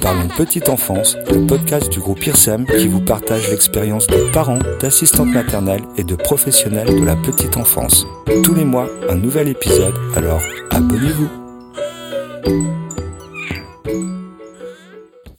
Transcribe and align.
Parlons 0.00 0.28
Petite 0.36 0.68
Enfance, 0.68 1.16
le 1.32 1.46
podcast 1.48 1.90
du 1.90 1.98
groupe 1.98 2.24
IRSEM 2.24 2.64
qui 2.64 2.86
vous 2.86 3.00
partage 3.00 3.48
l'expérience 3.50 4.06
de 4.06 4.30
parents, 4.32 4.60
d'assistantes 4.80 5.32
maternelles 5.32 5.82
et 5.96 6.04
de 6.04 6.14
professionnels 6.14 7.00
de 7.00 7.04
la 7.04 7.16
petite 7.16 7.56
enfance. 7.56 8.06
Tous 8.44 8.54
les 8.54 8.64
mois, 8.64 8.88
un 9.08 9.16
nouvel 9.16 9.48
épisode, 9.48 9.96
alors 10.14 10.42
abonnez-vous. 10.70 11.28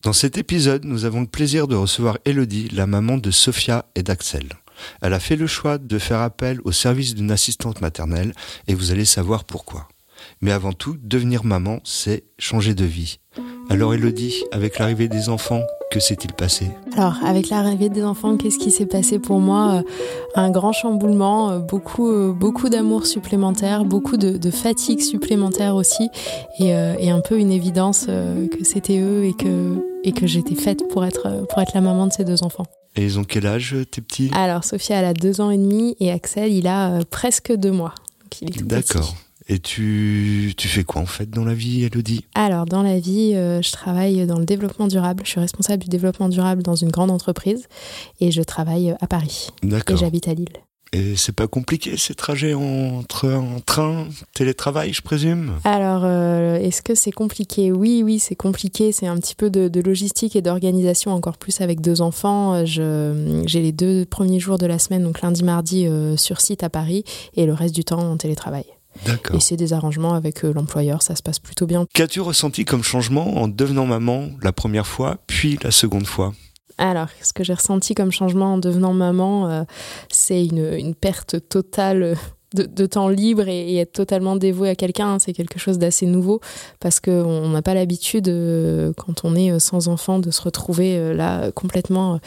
Dans 0.03 0.13
cet 0.13 0.37
épisode, 0.37 0.83
nous 0.83 1.05
avons 1.05 1.21
le 1.21 1.27
plaisir 1.27 1.69
de 1.69 1.75
recevoir 1.75 2.17
Elodie, 2.25 2.67
la 2.73 2.87
maman 2.87 3.17
de 3.17 3.31
Sophia 3.31 3.85
et 3.95 4.03
d'Axel. 4.03 4.49
Elle 5.01 5.13
a 5.13 5.21
fait 5.21 5.37
le 5.37 5.47
choix 5.47 5.77
de 5.77 5.97
faire 5.97 6.19
appel 6.19 6.59
au 6.65 6.73
service 6.73 7.15
d'une 7.15 7.31
assistante 7.31 7.79
maternelle 7.79 8.33
et 8.67 8.73
vous 8.73 8.91
allez 8.91 9.05
savoir 9.05 9.45
pourquoi. 9.45 9.87
Mais 10.41 10.51
avant 10.51 10.73
tout, 10.73 10.97
devenir 11.01 11.43
maman, 11.43 11.79
c'est 11.83 12.23
changer 12.37 12.73
de 12.73 12.85
vie. 12.85 13.19
Alors 13.69 13.93
Elodie, 13.93 14.43
avec 14.51 14.77
l'arrivée 14.77 15.07
des 15.07 15.29
enfants, 15.29 15.61
que 15.91 15.99
s'est-il 15.99 16.33
passé? 16.33 16.67
Alors, 16.95 17.15
avec 17.23 17.49
l'arrivée 17.49 17.89
des 17.89 18.03
enfants, 18.03 18.37
qu'est-ce 18.37 18.57
qui 18.57 18.69
s'est 18.69 18.85
passé 18.85 19.17
pour 19.17 19.39
moi? 19.39 19.75
Euh, 19.75 19.81
Un 20.35 20.51
grand 20.51 20.73
chamboulement, 20.73 21.51
euh, 21.51 21.59
beaucoup, 21.59 22.11
euh, 22.11 22.33
beaucoup 22.33 22.69
d'amour 22.69 23.05
supplémentaire, 23.05 23.85
beaucoup 23.85 24.17
de, 24.17 24.51
fatigue 24.51 25.01
supplémentaire 25.01 25.75
aussi, 25.75 26.09
et, 26.59 26.73
un 26.73 27.19
peu 27.21 27.39
une 27.39 27.51
évidence 27.51 28.05
que 28.05 28.63
c'était 28.63 28.99
eux 28.99 29.25
et 29.25 29.33
que, 29.33 29.85
et 30.03 30.11
que 30.11 30.27
j'étais 30.27 30.55
faite 30.55 30.87
pour 30.89 31.05
être, 31.05 31.45
pour 31.49 31.61
être 31.61 31.73
la 31.73 31.81
maman 31.81 32.07
de 32.07 32.13
ces 32.13 32.25
deux 32.25 32.43
enfants. 32.43 32.65
Et 32.95 33.03
ils 33.03 33.17
ont 33.19 33.23
quel 33.23 33.47
âge, 33.47 33.75
tes 33.91 34.01
petits? 34.01 34.31
Alors, 34.33 34.63
Sophia, 34.63 34.97
elle 34.97 35.05
a 35.05 35.13
deux 35.13 35.41
ans 35.41 35.49
et 35.49 35.57
demi, 35.57 35.95
et 35.99 36.11
Axel, 36.11 36.51
il 36.51 36.67
a 36.67 36.99
presque 37.09 37.53
deux 37.53 37.71
mois. 37.71 37.95
D'accord. 38.61 39.15
Et 39.47 39.59
tu, 39.59 40.53
tu 40.57 40.67
fais 40.67 40.83
quoi 40.83 41.01
en 41.01 41.05
fait 41.05 41.29
dans 41.29 41.45
la 41.45 41.53
vie, 41.53 41.83
Elodie? 41.83 42.25
Alors 42.33 42.65
dans 42.65 42.81
la 42.81 42.99
vie, 42.99 43.33
euh, 43.35 43.61
je 43.61 43.71
travaille 43.71 44.25
dans 44.25 44.39
le 44.39 44.45
développement 44.45 44.87
durable. 44.87 45.21
Je 45.23 45.31
suis 45.31 45.39
responsable 45.39 45.83
du 45.83 45.89
développement 45.89 46.29
durable 46.29 46.63
dans 46.63 46.75
une 46.75 46.89
grande 46.89 47.11
entreprise 47.11 47.67
et 48.19 48.31
je 48.31 48.41
travaille 48.41 48.95
à 48.99 49.07
Paris. 49.07 49.49
D'accord. 49.61 49.95
Et 49.95 49.99
j'habite 49.99 50.27
à 50.27 50.33
Lille. 50.33 50.49
Et 50.93 51.17
c'est 51.17 51.33
pas 51.33 51.47
compliqué 51.47 51.97
ces 51.97 52.15
trajets 52.15 52.53
entre 52.53 53.29
en 53.29 53.59
train, 53.59 54.07
télétravail, 54.33 54.93
je 54.93 55.01
présume? 55.01 55.51
Alors, 55.65 56.03
euh, 56.05 56.57
est-ce 56.57 56.81
que 56.81 56.95
c'est 56.95 57.11
compliqué? 57.11 57.73
Oui, 57.73 58.01
oui, 58.03 58.17
c'est 58.17 58.35
compliqué. 58.35 58.93
C'est 58.93 59.07
un 59.07 59.17
petit 59.17 59.35
peu 59.35 59.49
de, 59.49 59.81
logistique 59.81 60.37
et 60.37 60.41
d'organisation, 60.41 61.11
encore 61.11 61.37
plus 61.37 61.59
avec 61.59 61.81
deux 61.81 62.01
enfants. 62.01 62.65
J'ai 62.65 63.61
les 63.61 63.73
deux 63.73 64.05
premiers 64.05 64.39
jours 64.39 64.57
de 64.57 64.67
la 64.67 64.79
semaine, 64.79 65.03
donc 65.03 65.21
lundi, 65.21 65.43
mardi, 65.43 65.85
euh, 65.85 66.15
sur 66.15 66.39
site 66.39 66.63
à 66.63 66.69
Paris 66.69 67.03
et 67.35 67.45
le 67.45 67.53
reste 67.53 67.75
du 67.75 67.83
temps 67.83 67.99
en 67.99 68.15
télétravail. 68.15 68.65
Et 69.33 69.39
c'est 69.39 69.57
des 69.57 69.73
arrangements 69.73 70.13
avec 70.13 70.43
euh, 70.43 70.53
l'employeur, 70.53 71.01
ça 71.01 71.15
se 71.15 71.23
passe 71.23 71.39
plutôt 71.39 71.65
bien. 71.65 71.85
Qu'as-tu 71.93 72.21
ressenti 72.21 72.65
comme 72.65 72.83
changement 72.83 73.37
en 73.37 73.47
devenant 73.47 73.85
maman 73.85 74.29
la 74.41 74.51
première 74.51 74.87
fois, 74.87 75.17
puis 75.27 75.59
la 75.63 75.71
seconde 75.71 76.07
fois? 76.07 76.33
Alors, 76.77 77.07
ce 77.21 77.31
que 77.31 77.43
j'ai 77.43 77.53
ressenti 77.53 77.95
comme 77.95 78.11
changement 78.11 78.55
en 78.55 78.57
devenant 78.57 78.93
maman, 78.93 79.49
euh, 79.49 79.63
c'est 80.09 80.45
une, 80.45 80.73
une, 80.73 80.93
perte 80.93 81.47
totale 81.47 82.17
de, 82.55 82.85
temps 82.85 83.09
libre 83.09 83.47
et, 83.47 83.77
être 83.77 83.91
totalement 83.91 84.35
dévoué 84.35 84.69
à 84.69 84.75
quelqu'un, 84.75 85.13
hein, 85.13 85.19
c'est 85.19 85.33
quelque 85.33 85.59
chose 85.59 85.77
d'assez 85.77 86.05
nouveau 86.05 86.39
parce 86.79 86.99
qu'on 86.99 87.49
n'a 87.49 87.61
pas 87.61 87.73
l'habitude, 87.73 88.27
euh, 88.27 88.93
quand 88.97 89.25
on 89.25 89.35
est 89.35 89.51
euh, 89.51 89.59
sans 89.59 89.87
enfant, 89.87 90.19
de 90.19 90.31
se 90.31 90.41
retrouver 90.41 90.97
euh, 90.97 91.13
là 91.13 91.51
complètement 91.51 92.19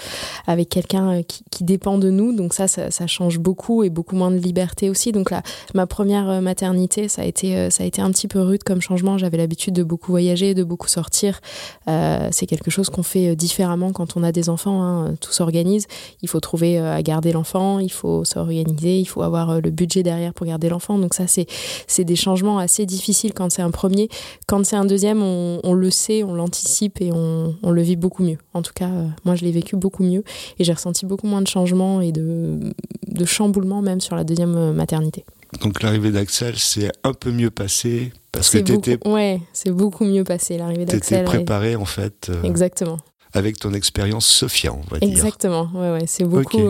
avec 0.47 0.69
quelqu'un 0.69 1.23
qui, 1.23 1.65
dépend 1.65 1.99
de 1.99 2.09
nous. 2.09 2.33
Donc 2.33 2.55
ça, 2.55 2.69
ça, 2.69 3.07
change 3.09 3.41
beaucoup 3.41 3.83
et 3.83 3.91
beaucoup 3.91 4.15
moins 4.15 4.31
de 4.31 4.37
liberté 4.37 4.91
aussi. 4.91 5.11
Donc 5.11 5.31
là, 5.31 5.43
ma 5.75 5.87
première 5.87 6.41
maternité, 6.41 7.09
ça 7.09 7.23
a 7.23 7.25
été, 7.25 7.69
ça 7.71 7.83
a 7.83 7.87
été 7.87 8.01
un 8.01 8.11
petit 8.13 8.29
peu 8.29 8.41
rude 8.41 8.63
comme 8.63 8.81
changement. 8.81 9.19
J'avais 9.19 9.37
l'habitude 9.39 9.75
de 9.75 9.83
beaucoup 9.83 10.13
voyager, 10.13 10.55
de 10.55 10.63
beaucoup 10.63 10.87
sortir. 10.87 11.41
c'est 11.87 12.47
quelque 12.47 12.71
chose 12.71 12.91
qu'on 12.91 13.03
fait 13.03 13.35
différemment 13.35 13.93
quand 13.93 14.17
on 14.17 14.23
a 14.23 14.31
des 14.31 14.49
enfants. 14.49 14.83
Hein. 14.83 15.17
Tout 15.21 15.33
s'organise. 15.33 15.87
Il 16.23 16.29
faut 16.29 16.41
trouver 16.41 16.79
à 16.79 17.03
garder 17.03 17.33
l'enfant, 17.33 17.81
il 17.81 17.93
faut 17.93 18.25
s'organiser, 18.25 19.01
il 19.01 19.07
faut 19.07 19.23
avoir 19.23 19.61
le 19.61 19.71
budget 19.71 20.03
derrière 20.03 20.18
pour 20.35 20.47
garder 20.47 20.69
l'enfant. 20.69 20.99
Donc 20.99 21.15
ça, 21.15 21.25
c'est 21.27 22.05
des 22.05 22.17
changements 22.17 22.59
assez 22.59 22.87
difficiles 22.87 23.33
quand 23.35 23.51
c'est 23.51 23.63
un 23.63 23.71
premier. 23.71 24.09
Quand 24.47 24.65
c'est 24.65 24.77
un 24.77 24.85
deuxième, 24.85 25.23
on, 25.23 25.73
le 25.73 25.91
sait, 25.91 26.23
on 26.23 26.35
l'anticipe 26.35 27.01
et 27.01 27.11
on, 27.13 27.55
le 27.71 27.83
vit 27.83 27.97
beaucoup 27.97 28.23
mieux. 28.23 28.39
En 28.55 28.63
tout 28.63 28.73
cas, 28.75 28.89
euh, 28.89 29.07
moi, 29.25 29.35
je 29.35 29.45
l'ai 29.45 29.53
vécu 29.53 29.77
beaucoup 29.77 30.03
mieux 30.03 30.25
et 30.59 30.65
j'ai 30.65 30.73
ressenti 30.73 31.07
beaucoup 31.07 31.27
moins 31.27 31.43
de 31.43 31.47
changements 31.47 32.01
et 32.01 32.13
de, 32.13 32.59
de 33.07 33.25
chamboulements 33.25 33.83
même 33.83 34.01
sur 34.01 34.17
la 34.17 34.25
deuxième 34.25 34.57
euh, 34.57 34.73
maternité. 34.73 35.25
Donc 35.63 35.83
l'arrivée 35.83 36.11
d'Axel, 36.11 36.55
c'est 36.59 36.91
un 37.05 37.13
peu 37.13 37.31
mieux 37.31 37.51
passé 37.51 38.13
parce 38.33 38.51
que 38.51 38.59
tu 38.59 38.75
étais... 38.75 38.99
Ouais, 39.07 39.41
c'est 39.53 39.71
beaucoup 39.71 40.05
mieux 40.05 40.25
passé 40.25 40.59
l'arrivée 40.59 40.85
d'Axel. 40.85 41.25
Tu 41.25 41.25
préparé 41.25 41.77
en 41.77 41.85
fait. 41.85 42.29
Euh, 42.31 42.43
Exactement 42.43 42.99
avec 43.35 43.59
ton 43.59 43.75
expérience 43.75 44.27
Sophia, 44.27 44.73
on 44.73 44.81
va 44.91 44.99
dire. 44.99 45.09
Exactement, 45.09 45.69
ouais, 45.75 45.93
ouais. 45.93 46.05
c'est 46.07 46.25
beaucoup, 46.25 46.67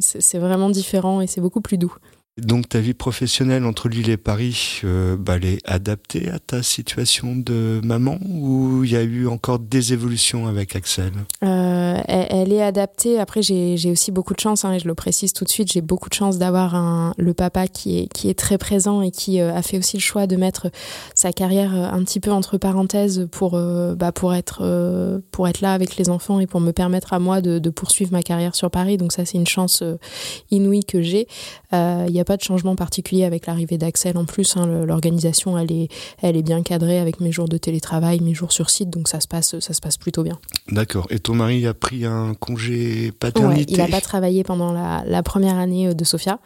c'est 0.00 0.38
vraiment 0.38 0.70
différent 0.70 1.20
et 1.20 1.26
c'est 1.26 1.42
beaucoup 1.42 1.60
plus 1.60 1.76
doux. 1.76 1.94
Donc 2.38 2.68
ta 2.68 2.80
vie 2.80 2.94
professionnelle 2.94 3.64
entre 3.64 3.88
Lille 3.88 4.10
et 4.10 4.16
Paris, 4.16 4.80
euh, 4.84 5.16
bah, 5.16 5.36
elle 5.36 5.44
est 5.44 5.60
adaptée 5.64 6.30
à 6.30 6.38
ta 6.38 6.62
situation 6.62 7.34
de 7.34 7.80
maman 7.82 8.18
ou 8.24 8.84
il 8.84 8.92
y 8.92 8.96
a 8.96 9.02
eu 9.02 9.26
encore 9.26 9.58
des 9.58 9.92
évolutions 9.92 10.46
avec 10.46 10.76
Axel? 10.76 11.12
Euh, 11.42 11.77
elle, 12.06 12.52
est 12.52 12.62
adaptée. 12.62 13.18
Après, 13.18 13.42
j'ai 13.42 13.90
aussi 13.90 14.10
beaucoup 14.10 14.34
de 14.34 14.40
chance, 14.40 14.64
hein, 14.64 14.72
et 14.72 14.78
je 14.78 14.88
le 14.88 14.94
précise 14.94 15.32
tout 15.32 15.44
de 15.44 15.48
suite, 15.48 15.72
j'ai 15.72 15.80
beaucoup 15.80 16.08
de 16.08 16.14
chance 16.14 16.38
d'avoir 16.38 17.14
le 17.16 17.34
papa 17.34 17.66
qui 17.68 18.08
est, 18.24 18.38
très 18.38 18.58
présent 18.58 19.02
et 19.02 19.10
qui 19.10 19.40
euh, 19.40 19.54
a 19.54 19.62
fait 19.62 19.78
aussi 19.78 19.96
le 19.96 20.02
choix 20.02 20.26
de 20.26 20.36
mettre 20.36 20.70
sa 21.14 21.32
carrière 21.32 21.74
un 21.74 22.02
petit 22.04 22.20
peu 22.20 22.30
entre 22.30 22.56
parenthèses 22.58 23.26
pour, 23.30 23.58
bah, 23.96 24.12
pour, 24.12 24.34
être, 24.34 24.62
là 25.60 25.72
avec 25.72 25.96
les 25.96 26.08
enfants 26.08 26.40
et 26.40 26.46
pour 26.46 26.60
me 26.60 26.72
permettre 26.72 27.12
à 27.12 27.18
moi 27.18 27.40
de, 27.40 27.70
poursuivre 27.70 28.12
ma 28.12 28.22
carrière 28.22 28.54
sur 28.54 28.70
Paris. 28.70 28.96
Donc 28.96 29.12
ça, 29.12 29.24
c'est 29.24 29.38
une 29.38 29.46
chance 29.46 29.82
inouïe 30.50 30.84
que 30.84 31.02
j'ai. 31.02 31.26
Il 31.72 32.10
y 32.10 32.20
a 32.20 32.24
pas 32.24 32.36
de 32.36 32.42
changement 32.42 32.76
particulier 32.76 33.24
avec 33.24 33.46
l'arrivée 33.46 33.78
d'Axel 33.78 34.16
en 34.16 34.24
plus. 34.24 34.56
Hein, 34.56 34.84
L'organisation, 34.86 35.58
elle 35.58 35.72
est, 35.72 35.88
elle 36.22 36.36
est 36.36 36.42
bien 36.42 36.62
cadrée 36.62 36.98
avec 36.98 37.20
mes 37.20 37.32
jours 37.32 37.48
de 37.48 37.56
télétravail, 37.58 38.20
mes 38.20 38.34
jours 38.34 38.52
sur 38.52 38.70
site, 38.70 38.90
donc 38.90 39.08
ça 39.08 39.20
se 39.20 39.28
passe, 39.28 39.58
ça 39.58 39.72
se 39.72 39.80
passe 39.80 39.96
plutôt 39.96 40.22
bien. 40.22 40.38
D'accord. 40.70 41.06
Et 41.10 41.18
ton 41.18 41.34
mari 41.34 41.66
a 41.66 41.74
pris 41.78 42.04
un 42.04 42.34
congé 42.34 43.12
paternité 43.12 43.72
Il 43.72 43.78
n'a 43.78 43.88
pas 43.88 44.00
travaillé 44.00 44.44
pendant 44.44 44.72
la, 44.72 45.22
première 45.22 45.56
année 45.56 45.88
euh, 45.88 45.94
de 45.94 46.04
Sofia, 46.04 46.38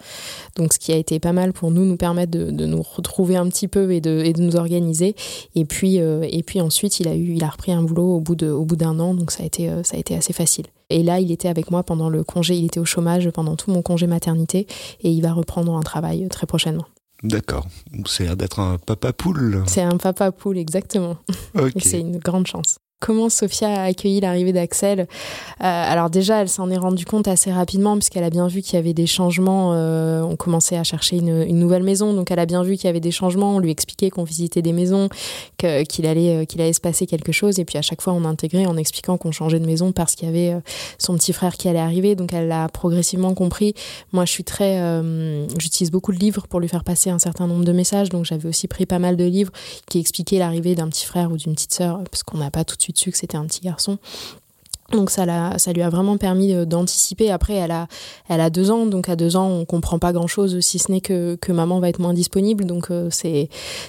donc 0.57 0.73
ce 0.73 0.79
qui 0.79 0.93
a 0.93 0.97
été 0.97 1.19
pas 1.19 1.33
mal 1.33 1.53
pour 1.53 1.71
nous, 1.71 1.85
nous 1.85 1.97
permettre 1.97 2.31
de, 2.31 2.67
nous 2.67 2.83
retrouver 2.83 3.37
un 3.37 3.49
petit 3.49 3.69
peu 3.69 3.93
et 3.93 4.01
de, 4.01 4.23
et 4.25 4.33
de 4.33 4.41
nous 4.41 4.57
organiser. 4.57 5.17
Et 5.55 5.65
puis, 5.65 6.01
euh, 6.01 6.27
et 6.31 6.43
puis 6.43 6.61
ensuite, 6.61 7.01
il 7.01 7.09
a, 7.09 7.15
eu, 7.15 7.35
il 7.35 7.45
a 7.45 7.49
repris 7.49 7.73
un 7.73 7.83
boulot 7.83 8.17
au 8.17 8.21
bout 8.21 8.77
d'un 8.77 8.99
an, 9.01 9.15
donc 9.15 9.31
ça 9.31 9.43
a, 9.43 9.47
été, 9.47 9.69
euh, 9.69 9.83
ça 9.83 9.97
a 9.97 10.01
été 10.01 10.17
assez 10.17 10.33
facile. 10.33 10.67
Et 10.91 11.03
là, 11.03 11.21
il 11.21 11.33
était 11.33 11.49
avec 11.49 11.71
moi 11.71 11.83
pendant 11.83 12.11
le 12.11 12.23
congé, 12.23 12.55
il 12.55 12.67
était 12.67 12.81
au 12.81 12.85
chômage 12.85 13.31
pendant 13.31 13.57
tout 13.57 13.71
mon 13.71 13.83
congé 13.83 14.07
maternité 14.07 14.67
et 15.01 15.11
il 15.11 15.23
va 15.23 15.33
reprendre 15.33 15.75
un 15.75 15.83
travail 15.83 16.29
très 16.29 16.47
prochainement. 16.47 16.87
D'accord. 17.23 17.67
C'est 18.07 18.35
d'être 18.37 18.59
un 18.59 18.79
papa 18.79 19.13
poule. 19.13 19.63
C'est 19.67 19.83
un 19.83 19.97
papa 19.97 20.33
poule, 20.33 20.59
exactement. 20.59 21.17
Et 21.55 21.81
c'est 21.81 22.01
une 22.01 22.19
grande 22.19 22.47
chance 22.47 22.79
comment 23.03 23.29
Sophia 23.29 23.69
a 23.69 23.83
accueilli 23.87 24.21
l'arrivée 24.21 24.53
d'Axel. 24.53 25.01
Euh, 25.01 25.05
alors 25.61 26.09
déjà, 26.09 26.41
elle 26.41 26.49
s'en 26.49 26.71
est 26.71 26.79
rendue 26.79 27.05
compte 27.05 27.27
assez 27.27 27.53
rapidement 27.53 27.97
puisqu'elle 27.97 28.23
a 28.23 28.31
bien 28.31 28.47
vu 28.47 28.63
qu'il 28.63 28.75
y 28.75 28.77
avait 28.77 28.95
des 28.95 29.09
changements. 29.09 29.73
Euh, 29.75 30.23
on 30.23 30.37
commençait 30.37 30.77
à 30.77 30.85
chercher 30.85 31.17
une, 31.17 31.59
nouvelle 31.59 31.83
maison, 31.83 32.15
donc 32.15 32.31
elle 32.31 32.39
a 32.39 32.47
bien 32.47 32.63
vu 32.63 32.77
qu'il 32.77 32.87
y 32.87 32.89
avait 32.89 33.01
des 33.01 33.11
changements. 33.11 33.57
On 33.57 33.59
lui 33.59 33.73
expliquait 33.73 34.09
qu'on 34.11 34.23
visitait 34.23 34.63
des 34.63 34.73
maisons, 34.73 35.09
qu'il 35.59 36.07
allait, 36.07 36.43
euh, 36.43 36.45
qu'il 36.45 36.61
allait 36.61 36.73
se 36.73 36.81
passer 36.81 37.07
quelque 37.07 37.33
chose. 37.33 37.59
Et 37.59 37.65
puis 37.65 37.77
à 37.77 37.83
chaque 37.83 38.01
fois, 38.01 38.13
on 38.13 38.25
intégrait 38.25 38.67
en 38.67 38.77
expliquant 38.77 39.19
qu'on 39.19 39.33
changeait 39.33 39.59
de 39.59 39.67
maison 39.67 39.91
parce 39.91 40.15
qu'il 40.15 40.29
y 40.29 40.31
avait 40.31 40.61
son 40.99 41.17
petit 41.17 41.33
frère 41.33 41.57
qui 41.57 41.69
allait 41.69 41.81
arriver. 41.81 42.15
Donc 42.15 42.33
elle 42.33 42.47
l'a 42.47 42.69
progressivement 42.69 43.35
compris. 43.35 43.75
Moi, 44.13 44.25
je 44.27 44.31
suis 44.31 44.45
très, 44.45 44.81
j'utilise 45.59 45.91
beaucoup 45.91 46.13
de 46.13 46.19
livres 46.19 46.47
pour 46.49 46.61
lui 46.61 46.69
faire 46.69 46.85
passer 46.85 47.11
un 47.11 47.19
certain 47.19 47.49
nombre 47.49 47.65
de 47.65 47.73
messages. 47.73 48.11
Donc 48.11 48.27
j'avais 48.27 48.49
aussi 48.49 48.69
pris 48.69 48.87
pas 48.87 49.01
mal 49.01 49.17
de 49.17 49.25
livres 49.25 49.53
qui 49.89 49.99
expliquaient 49.99 50.39
l'arrivée 50.39 50.77
d'un 50.77 50.89
petit 50.89 51.05
frère 51.05 51.33
ou 51.33 51.37
d'une 51.37 51.55
petite 51.55 51.75
sœur 51.75 52.01
parce 52.09 52.23
qu'on 52.23 52.39
n'a 52.39 52.51
pas 52.51 52.65
tout 52.65 52.77
de 52.77 52.83
suite 52.83 52.92
dessus 52.93 53.11
que 53.11 53.19
c'était 53.19 53.37
un 53.37 53.47
petit 53.47 53.61
garçon. 53.61 53.99
Donc 54.91 55.11
ça, 55.11 55.25
lui 55.25 55.83
a 55.83 55.89
vraiment 55.89 56.19
permis 56.19 56.55
d'anticiper. 56.67 57.31
Après, 57.31 57.55
elle 57.55 57.71
a, 58.41 58.51
deux 58.51 58.71
ans, 58.71 58.87
donc 58.87 59.09
à 59.09 59.17
deux 59.17 59.37
ans, 59.37 59.49
on 59.49 59.65
comprend 59.65 59.99
pas 59.99 60.13
grand-chose, 60.13 60.61
si 60.61 60.79
ce 60.79 60.91
n'est 60.91 61.01
que, 61.01 61.39
maman 61.49 61.81
va 61.81 61.89
être 61.89 61.99
moins 61.99 62.15
disponible. 62.15 62.65
Donc 62.65 62.91
euh, 62.91 63.09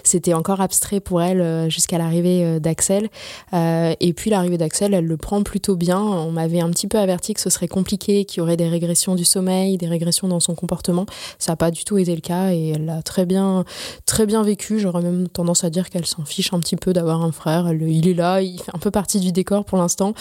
c'était 0.04 0.34
encore 0.34 0.62
abstrait 0.62 1.00
pour 1.00 1.22
elle 1.22 1.42
euh, 1.42 1.70
jusqu'à 1.70 1.98
l'arrivée 1.98 2.44
euh, 2.44 2.60
d'Axel. 2.60 3.10
et 3.54 4.14
puis 4.16 4.30
l'arrivée 4.30 4.58
d'Axel, 4.58 4.94
elle 4.94 5.06
le 5.06 5.18
prend 5.18 5.44
plutôt 5.44 5.76
bien. 5.76 6.00
On 6.00 6.32
m'avait 6.32 6.62
un 6.62 6.70
petit 6.70 6.88
peu 6.88 6.98
averti 7.00 7.34
que 7.34 7.42
ce 7.42 7.50
serait 7.50 7.68
compliqué, 7.68 8.26
qu'il 8.26 8.40
y 8.40 8.42
aurait 8.42 8.58
des 8.58 8.68
régressions 8.68 9.16
du 9.16 9.26
sommeil, 9.26 9.78
des 9.78 9.88
régressions 9.88 10.28
dans 10.28 10.40
son 10.40 10.56
comportement. 10.56 11.06
Ça 11.40 11.54
n'a 11.54 11.56
pas 11.58 11.72
du 11.72 11.84
tout 11.84 11.98
été 11.98 12.16
le 12.16 12.22
cas 12.22 12.52
et 12.52 12.70
elle 12.76 12.86
l'a 12.86 13.02
très 13.02 13.26
bien, 13.26 13.66
très 14.06 14.26
bien 14.26 14.44
vécu. 14.44 14.80
J'aurais 14.80 15.02
même 15.02 15.28
tendance 15.28 15.64
à 15.64 15.70
dire 15.70 15.90
qu'elle 15.90 16.06
s'en 16.06 16.24
fiche 16.24 16.54
un 16.54 16.60
petit 16.60 16.76
peu 16.76 16.94
d'avoir 16.94 17.24
un 17.24 17.32
frère. 17.32 17.72
il 17.74 18.08
est 18.08 18.14
là, 18.14 18.42
il 18.42 18.60
fait 18.60 18.74
un 18.74 18.80
peu 18.80 18.92
partie 18.92 19.20
du 19.20 19.32
décor 19.32 19.66
pour 19.66 19.78
l'instant 19.78 20.14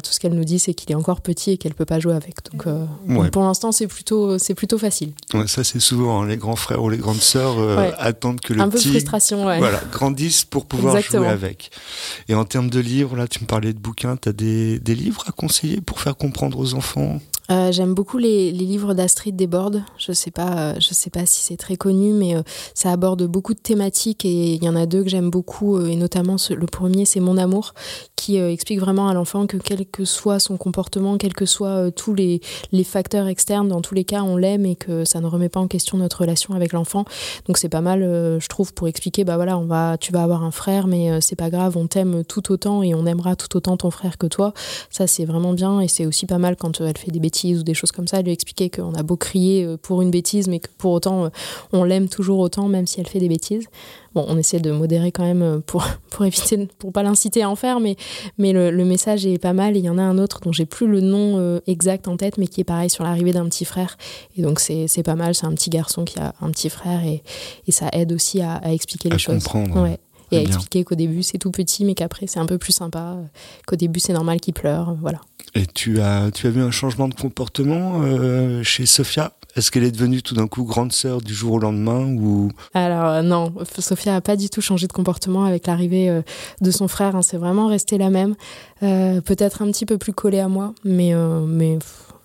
tout 0.00 0.12
ce 0.12 0.20
qu'elle 0.20 0.34
nous 0.34 0.44
dit, 0.44 0.58
c'est 0.58 0.74
qu'il 0.74 0.90
est 0.92 0.94
encore 0.94 1.20
petit 1.20 1.52
et 1.52 1.58
qu'elle 1.58 1.74
peut 1.74 1.84
pas 1.84 2.00
jouer 2.00 2.14
avec. 2.14 2.36
Donc, 2.50 2.66
euh, 2.66 2.86
pour 3.30 3.42
l'instant, 3.42 3.72
c'est 3.72 3.86
plutôt, 3.86 4.38
c'est 4.38 4.54
plutôt 4.54 4.78
facile. 4.78 5.12
ça, 5.46 5.64
c'est 5.64 5.80
souvent 5.80 6.22
hein, 6.22 6.26
les 6.26 6.36
grands 6.36 6.56
frères 6.56 6.82
ou 6.82 6.90
les 6.90 6.98
grandes 6.98 7.20
sœurs 7.20 7.58
euh, 7.58 7.90
attendent 7.98 8.40
que 8.40 8.52
le 8.52 8.60
Un 8.60 8.68
petit, 8.68 8.84
peu 8.84 8.88
de 8.88 8.94
frustration, 8.94 9.42
voilà, 9.42 9.80
grandisse 9.92 10.44
pour 10.44 10.66
pouvoir 10.66 11.00
jouer 11.00 11.26
avec. 11.26 11.70
Et 12.28 12.34
en 12.34 12.44
termes 12.44 12.70
de 12.70 12.80
livres, 12.80 13.16
là, 13.16 13.28
tu 13.28 13.40
me 13.40 13.46
parlais 13.46 13.72
de 13.72 13.78
bouquins. 13.78 14.16
Tu 14.16 14.28
as 14.28 14.32
des, 14.32 14.78
des 14.78 14.94
livres 14.94 15.24
à 15.26 15.32
conseiller 15.32 15.80
pour 15.80 16.00
faire 16.00 16.16
comprendre 16.16 16.58
aux 16.58 16.74
enfants? 16.74 17.20
Euh, 17.50 17.72
j'aime 17.72 17.94
beaucoup 17.94 18.18
les, 18.18 18.52
livres 18.52 18.92
d'Astrid 18.92 19.34
Desbordes. 19.34 19.82
Je 19.96 20.12
sais 20.12 20.30
euh, 20.38 20.74
sais 20.80 21.10
pas 21.10 21.24
si 21.24 21.42
c'est 21.42 21.56
très 21.56 21.76
connu, 21.76 22.12
mais 22.12 22.36
euh, 22.36 22.42
ça 22.74 22.92
aborde 22.92 23.22
beaucoup 23.24 23.54
de 23.54 23.58
thématiques 23.58 24.26
et 24.26 24.54
il 24.54 24.62
y 24.62 24.68
en 24.68 24.76
a 24.76 24.84
deux 24.84 25.02
que 25.02 25.08
j'aime 25.08 25.30
beaucoup 25.30 25.80
et 25.80 25.96
notamment 25.96 26.36
le 26.50 26.66
premier, 26.66 27.06
c'est 27.06 27.20
Mon 27.20 27.38
amour, 27.38 27.74
qui 28.16 28.36
explique 28.36 28.80
vraiment 28.80 29.08
à 29.08 29.14
l'enfant 29.14 29.46
que 29.46 29.56
quel 29.56 29.86
que 29.86 30.04
soit 30.04 30.38
son 30.38 30.56
comportement, 30.56 31.16
quels 31.16 31.34
que 31.34 31.46
soient 31.46 31.90
tous 31.90 32.14
les, 32.14 32.40
les 32.72 32.84
facteurs 32.84 33.26
externes, 33.26 33.68
dans 33.68 33.80
tous 33.80 33.94
les 33.94 34.04
cas, 34.04 34.22
on 34.22 34.36
l'aime 34.36 34.66
et 34.66 34.76
que 34.76 35.04
ça 35.04 35.20
ne 35.20 35.26
remet 35.26 35.48
pas 35.48 35.60
en 35.60 35.68
question 35.68 35.98
notre 35.98 36.20
relation 36.20 36.54
avec 36.54 36.72
l'enfant. 36.72 37.04
Donc 37.46 37.58
c'est 37.58 37.68
pas 37.68 37.80
mal, 37.80 38.00
je 38.02 38.48
trouve, 38.48 38.74
pour 38.74 38.88
expliquer, 38.88 39.24
bah 39.24 39.36
voilà, 39.36 39.56
on 39.58 39.66
va, 39.66 39.96
tu 39.98 40.12
vas 40.12 40.22
avoir 40.22 40.42
un 40.42 40.50
frère, 40.50 40.86
mais 40.86 41.20
c'est 41.20 41.36
pas 41.36 41.50
grave, 41.50 41.76
on 41.76 41.86
t'aime 41.86 42.24
tout 42.24 42.52
autant 42.52 42.82
et 42.82 42.94
on 42.94 43.06
aimera 43.06 43.36
tout 43.36 43.56
autant 43.56 43.76
ton 43.76 43.90
frère 43.90 44.18
que 44.18 44.26
toi. 44.26 44.52
Ça 44.90 45.06
c'est 45.06 45.24
vraiment 45.24 45.52
bien 45.52 45.80
et 45.80 45.88
c'est 45.88 46.06
aussi 46.06 46.26
pas 46.26 46.38
mal 46.38 46.56
quand 46.56 46.80
elle 46.80 46.98
fait 46.98 47.10
des 47.10 47.20
bêtises 47.20 47.37
ou 47.46 47.62
des 47.62 47.74
choses 47.74 47.92
comme 47.92 48.06
ça, 48.06 48.22
lui 48.22 48.32
expliquer 48.32 48.70
qu'on 48.70 48.94
a 48.94 49.02
beau 49.02 49.16
crier 49.16 49.64
euh, 49.64 49.76
pour 49.76 50.02
une 50.02 50.10
bêtise, 50.10 50.48
mais 50.48 50.60
que 50.60 50.68
pour 50.78 50.92
autant, 50.92 51.26
euh, 51.26 51.28
on 51.72 51.84
l'aime 51.84 52.08
toujours 52.08 52.38
autant, 52.38 52.68
même 52.68 52.86
si 52.86 53.00
elle 53.00 53.06
fait 53.06 53.18
des 53.18 53.28
bêtises. 53.28 53.66
Bon, 54.14 54.24
on 54.28 54.38
essaie 54.38 54.58
de 54.58 54.70
modérer 54.70 55.12
quand 55.12 55.24
même 55.24 55.42
euh, 55.42 55.58
pour, 55.60 55.86
pour 56.10 56.24
éviter, 56.24 56.68
pour 56.78 56.92
pas 56.92 57.02
l'inciter 57.02 57.42
à 57.42 57.50
en 57.50 57.56
faire, 57.56 57.80
mais, 57.80 57.96
mais 58.38 58.52
le, 58.52 58.84
message 58.84 59.26
est 59.26 59.38
pas 59.38 59.52
mal. 59.52 59.76
il 59.76 59.84
y 59.84 59.90
en 59.90 59.98
a 59.98 60.02
un 60.02 60.18
autre 60.18 60.40
dont 60.40 60.52
j'ai 60.52 60.66
plus 60.66 60.86
le 60.86 61.00
nom 61.00 61.60
exact 61.66 62.08
en 62.08 62.16
tête, 62.16 62.38
mais 62.38 62.46
qui 62.46 62.62
est 62.62 62.64
pareil 62.64 62.88
sur 62.88 63.04
l'arrivée 63.04 63.32
d'un 63.32 63.46
petit 63.46 63.66
frère. 63.66 63.96
Et 64.36 64.42
donc, 64.42 64.60
c'est 64.60 65.02
pas 65.04 65.14
mal. 65.14 65.34
C'est 65.34 65.46
un 65.46 65.52
petit 65.52 65.70
garçon 65.70 66.04
qui 66.04 66.18
a 66.18 66.34
un 66.40 66.50
petit 66.50 66.70
frère 66.70 67.04
et, 67.04 67.22
et 67.66 67.72
ça 67.72 67.88
aide 67.92 68.12
aussi 68.12 68.40
à, 68.40 68.60
expliquer 68.72 69.10
les 69.10 69.18
choses. 69.18 69.44
Comprendre. 69.44 69.82
Ouais 69.82 69.98
et 70.30 70.38
à 70.38 70.40
expliquer 70.42 70.84
qu'au 70.84 70.94
début 70.94 71.22
c'est 71.22 71.38
tout 71.38 71.50
petit 71.50 71.84
mais 71.84 71.94
qu'après 71.94 72.26
c'est 72.26 72.40
un 72.40 72.46
peu 72.46 72.58
plus 72.58 72.72
sympa, 72.72 73.16
qu'au 73.66 73.76
début 73.76 74.00
c'est 74.00 74.12
normal 74.12 74.40
qu'il 74.40 74.54
pleure, 74.54 74.96
voilà. 75.00 75.20
Et 75.54 75.66
tu 75.66 76.00
as, 76.00 76.30
tu 76.30 76.46
as 76.46 76.50
vu 76.50 76.62
un 76.62 76.70
changement 76.70 77.08
de 77.08 77.14
comportement 77.14 78.02
euh, 78.02 78.62
chez 78.62 78.86
Sophia? 78.86 79.32
Est-ce 79.56 79.70
qu'elle 79.70 79.84
est 79.84 79.90
devenue 79.90 80.22
tout 80.22 80.34
d'un 80.34 80.46
coup 80.46 80.62
grande 80.62 80.92
sœur 80.92 81.20
du 81.20 81.34
jour 81.34 81.54
au 81.54 81.58
lendemain 81.58 82.04
ou 82.04 82.50
Alors 82.74 83.06
euh, 83.06 83.22
non, 83.22 83.52
Sophia 83.78 84.12
n'a 84.12 84.20
pas 84.20 84.36
du 84.36 84.50
tout 84.50 84.60
changé 84.60 84.86
de 84.86 84.92
comportement 84.92 85.44
avec 85.44 85.66
l'arrivée 85.66 86.10
euh, 86.10 86.22
de 86.60 86.70
son 86.70 86.86
frère. 86.86 87.16
Hein. 87.16 87.22
c'est 87.22 87.38
vraiment 87.38 87.66
resté 87.66 87.98
la 87.98 88.10
même. 88.10 88.34
Peut-être 88.80 89.62
un 89.62 89.70
petit 89.70 89.86
peu 89.86 89.98
plus 89.98 90.12
collée 90.12 90.38
à 90.38 90.48
moi, 90.48 90.74
mais, 90.84 91.12
mais 91.46 91.78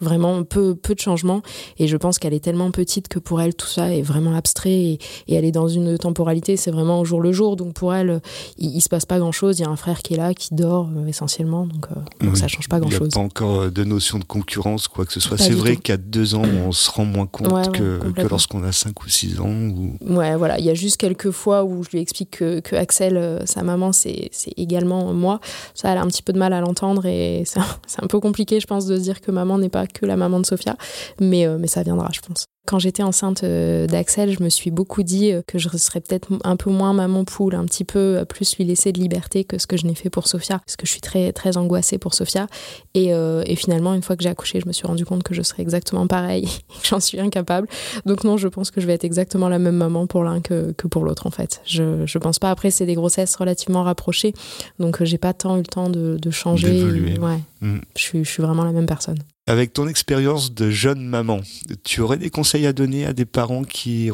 vraiment 0.04 0.44
peu, 0.44 0.76
peu 0.76 0.94
de 0.94 1.00
changements. 1.00 1.42
Et 1.78 1.88
je 1.88 1.98
pense 1.98 2.20
qu'elle 2.20 2.34
est 2.34 2.44
tellement 2.44 2.72
petite 2.72 3.08
que 3.08 3.20
pour 3.20 3.42
elle, 3.42 3.56
tout 3.56 3.68
ça 3.68 3.94
est 3.94 4.02
vraiment 4.02 4.36
abstrait 4.36 4.72
et, 4.72 5.00
elle 5.30 5.46
est 5.46 5.52
dans 5.52 5.68
une 5.68 5.98
temporalité, 5.98 6.58
c'est 6.58 6.72
vraiment 6.72 7.00
au 7.00 7.06
jour 7.06 7.20
le 7.20 7.32
jour. 7.32 7.56
Donc 7.56 7.74
pour 7.74 7.94
elle, 7.94 8.22
il, 8.58 8.76
ne 8.76 8.80
se 8.80 8.90
passe 8.90 9.06
pas 9.06 9.20
grand 9.20 9.32
chose. 9.32 9.60
Il 9.60 9.64
y 9.64 9.66
a 9.66 9.70
un 9.70 9.76
frère 9.76 10.02
qui 10.02 10.14
est 10.14 10.18
là, 10.18 10.34
qui 10.34 10.54
dort 10.54 10.90
euh, 10.96 11.08
essentiellement. 11.08 11.66
Donc, 11.66 11.88
ça 11.88 11.96
euh, 12.26 12.30
ne 12.30 12.36
ça 12.36 12.48
change 12.48 12.70
pas 12.70 12.80
grand 12.80 12.90
chose. 12.90 13.00
Il 13.00 13.04
n'y 13.04 13.14
a 13.14 13.18
pas 13.18 13.26
encore 13.26 13.62
euh, 13.62 13.70
de 13.72 13.84
notion 13.84 14.20
de 14.20 14.24
concurrence, 14.24 14.88
quoi 14.88 15.06
que 15.06 15.14
ce 15.14 15.20
soit. 15.20 15.38
C'est 15.38 15.54
vrai 15.54 15.76
qu'à 15.76 15.98
deux 15.98 16.36
ans, 16.36 16.44
on 16.44 16.72
se 16.72 16.92
rend 16.92 17.06
moins 17.06 17.26
compte 17.26 17.72
que, 17.72 18.12
que 18.12 18.28
lorsqu'on 18.28 18.64
a 18.64 18.72
cinq 18.72 19.04
ou 19.04 19.10
six 19.10 19.40
ans. 19.40 19.50
Ou... 19.50 19.98
Ouais, 20.02 20.36
voilà. 20.36 20.60
Il 20.60 20.66
y 20.66 20.70
a 20.70 20.74
juste 20.74 20.98
quelques 20.98 21.32
fois 21.32 21.64
où 21.64 21.84
je 21.84 21.90
lui 21.92 22.00
explique 22.00 22.32
que, 22.32 22.60
que 22.60 22.76
Axel, 22.76 23.42
sa 23.46 23.64
maman, 23.64 23.92
c'est 23.92 24.30
également 24.58 25.14
moi. 25.14 25.40
Ça, 25.74 25.92
elle 25.92 25.98
a 25.98 26.02
un 26.02 26.08
petit 26.08 26.24
peu 26.24 26.34
de 26.34 26.40
mal 26.40 26.54
à 26.54 26.62
l'entendre 26.62 27.06
et 27.06 27.44
c'est 27.88 28.04
un 28.04 28.08
peu 28.08 28.20
compliqué, 28.20 28.60
je 28.60 28.68
pense, 28.68 28.86
de 28.86 28.98
se 28.98 29.02
dire 29.02 29.22
que 29.22 29.32
maman 29.32 29.58
n'est 29.58 29.70
pas 29.70 29.88
que 29.94 30.06
la 30.06 30.18
maman 30.18 30.40
de 30.40 30.46
Sophia, 30.46 30.76
mais, 31.20 31.46
euh, 31.46 31.58
mais 31.60 31.68
ça 31.68 31.84
viendra, 31.84 32.10
je 32.14 32.22
pense. 32.22 32.46
Quand 32.66 32.80
j'étais 32.80 33.04
enceinte 33.04 33.44
euh, 33.44 33.88
d'Axel, 33.88 34.32
je 34.32 34.42
me 34.42 34.48
suis 34.48 34.72
beaucoup 34.72 35.04
dit 35.04 35.34
euh, 35.34 35.42
que 35.46 35.60
je 35.60 35.68
serais 35.78 36.00
peut-être 36.00 36.30
un 36.46 36.56
peu 36.56 36.70
moins 36.70 36.94
maman 36.94 37.26
poule, 37.26 37.56
un 37.56 37.66
petit 37.66 37.84
peu 37.84 38.24
plus 38.28 38.56
lui 38.58 38.64
laisser 38.64 38.94
de 38.94 39.02
liberté 39.02 39.44
que 39.44 39.58
ce 39.58 39.68
que 39.68 39.76
je 39.76 39.86
n'ai 39.86 39.96
fait 39.96 40.10
pour 40.10 40.28
Sophia, 40.28 40.60
parce 40.60 40.78
que 40.78 40.86
je 40.86 40.92
suis 40.92 41.02
très 41.02 41.34
très 41.34 41.58
angoissée 41.58 41.98
pour 41.98 42.14
Sophia. 42.14 42.48
Et, 42.94 43.08
et 43.10 43.56
finalement, 43.58 43.94
une 43.94 44.02
fois 44.02 44.16
que 44.16 44.24
j'ai 44.24 44.30
accouché, 44.30 44.62
je 44.62 44.68
me 44.68 44.72
suis 44.72 44.88
rendu 44.88 45.04
compte 45.04 45.24
que 45.24 45.34
je 45.34 45.42
serais 45.42 45.62
exactement 45.62 46.08
pareil, 46.08 46.46
que 46.82 46.88
j'en 46.88 47.02
suis 47.02 47.20
incapable. 47.20 47.68
Donc 48.06 48.24
non, 48.24 48.38
je 48.38 48.48
pense 48.48 48.72
que 48.72 48.80
je 48.80 48.88
vais 48.88 48.94
être 48.94 49.04
exactement 49.04 49.50
la 49.50 49.60
même 49.60 49.76
maman 49.76 50.08
pour 50.08 50.24
l'un 50.24 50.40
que, 50.40 50.72
que 50.72 50.88
pour 50.88 51.04
l'autre 51.04 51.28
en 51.28 51.32
fait. 51.32 51.62
Je 51.66 52.06
je 52.06 52.18
pense 52.18 52.40
pas. 52.40 52.50
Après, 52.50 52.72
c'est 52.72 52.86
des 52.86 52.96
grossesses 52.96 53.36
relativement 53.36 53.84
rapprochées, 53.84 54.34
donc 54.80 55.04
j'ai 55.04 55.18
pas 55.18 55.34
tant 55.34 55.56
eu 55.58 55.60
le 55.60 55.66
temps 55.66 55.90
de, 55.90 56.18
de 56.22 56.32
changer. 56.32 56.84
Ouais, 57.20 57.40
mm. 57.62 57.80
je, 57.96 58.02
suis, 58.02 58.24
je 58.24 58.30
suis 58.30 58.44
vraiment 58.44 58.64
la 58.64 58.72
même 58.72 58.86
personne. 58.86 59.18
Avec 59.46 59.74
ton 59.74 59.90
expérience 59.90 60.54
de 60.54 60.70
jeune 60.70 61.04
maman, 61.06 61.42
tu 61.84 62.00
aurais 62.00 62.18
des 62.18 62.30
conseils 62.30 62.66
à 62.66 62.72
donner 62.72 63.06
à 63.06 63.12
des 63.12 63.26
parents 63.26 63.64
qui, 63.64 64.08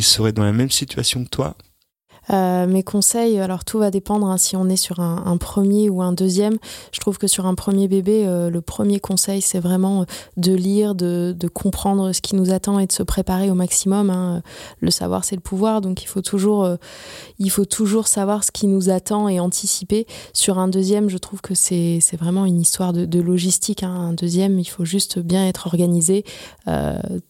seraient 0.00 0.32
dans 0.32 0.44
la 0.44 0.54
même 0.54 0.70
situation 0.70 1.22
que 1.24 1.28
toi? 1.28 1.54
Euh, 2.30 2.66
mes 2.66 2.82
conseils, 2.82 3.38
alors 3.38 3.64
tout 3.64 3.78
va 3.78 3.90
dépendre 3.90 4.26
hein, 4.26 4.36
si 4.36 4.56
on 4.56 4.68
est 4.68 4.76
sur 4.76 5.00
un, 5.00 5.36
premier 5.38 5.88
ou 5.88 6.02
un 6.02 6.12
deuxième. 6.12 6.58
Je 6.92 7.00
trouve 7.00 7.18
que 7.18 7.26
sur 7.26 7.46
un 7.46 7.54
premier 7.54 7.88
bébé, 7.88 8.24
euh, 8.26 8.50
le 8.50 8.60
premier 8.60 9.00
conseil, 9.00 9.40
c'est 9.40 9.60
vraiment 9.60 10.02
euh, 10.02 10.04
de 10.36 10.52
lire, 10.52 10.94
de, 10.94 11.34
comprendre 11.54 12.12
ce 12.12 12.20
qui 12.20 12.36
nous 12.36 12.50
attend 12.50 12.78
et 12.78 12.86
de 12.86 12.92
se 12.92 13.02
préparer 13.02 13.50
au 13.50 13.54
maximum. 13.54 14.10
Hein. 14.10 14.42
Le 14.80 14.90
savoir, 14.90 15.24
c'est 15.24 15.34
le 15.34 15.40
pouvoir, 15.40 15.80
donc 15.80 16.02
il 16.02 16.06
faut 16.06 16.20
toujours, 16.20 16.68
il 17.38 17.50
faut 17.50 17.64
toujours 17.64 18.06
savoir 18.06 18.44
ce 18.44 18.50
qui 18.50 18.66
nous 18.66 18.90
attend 18.90 19.28
et 19.28 19.40
anticiper. 19.40 20.06
Sur 20.34 20.58
un 20.58 20.68
deuxième, 20.68 21.08
je 21.08 21.16
trouve 21.16 21.40
que 21.40 21.54
c'est 21.54 22.00
vraiment 22.18 22.44
une 22.44 22.60
histoire 22.60 22.92
de, 22.92 23.20
logistique. 23.20 23.82
Hein. 23.82 23.94
Un 24.10 24.12
deuxième, 24.12 24.58
il 24.58 24.66
faut 24.66 24.84
juste 24.84 25.18
bien 25.18 25.48
être 25.48 25.66
organisé, 25.66 26.24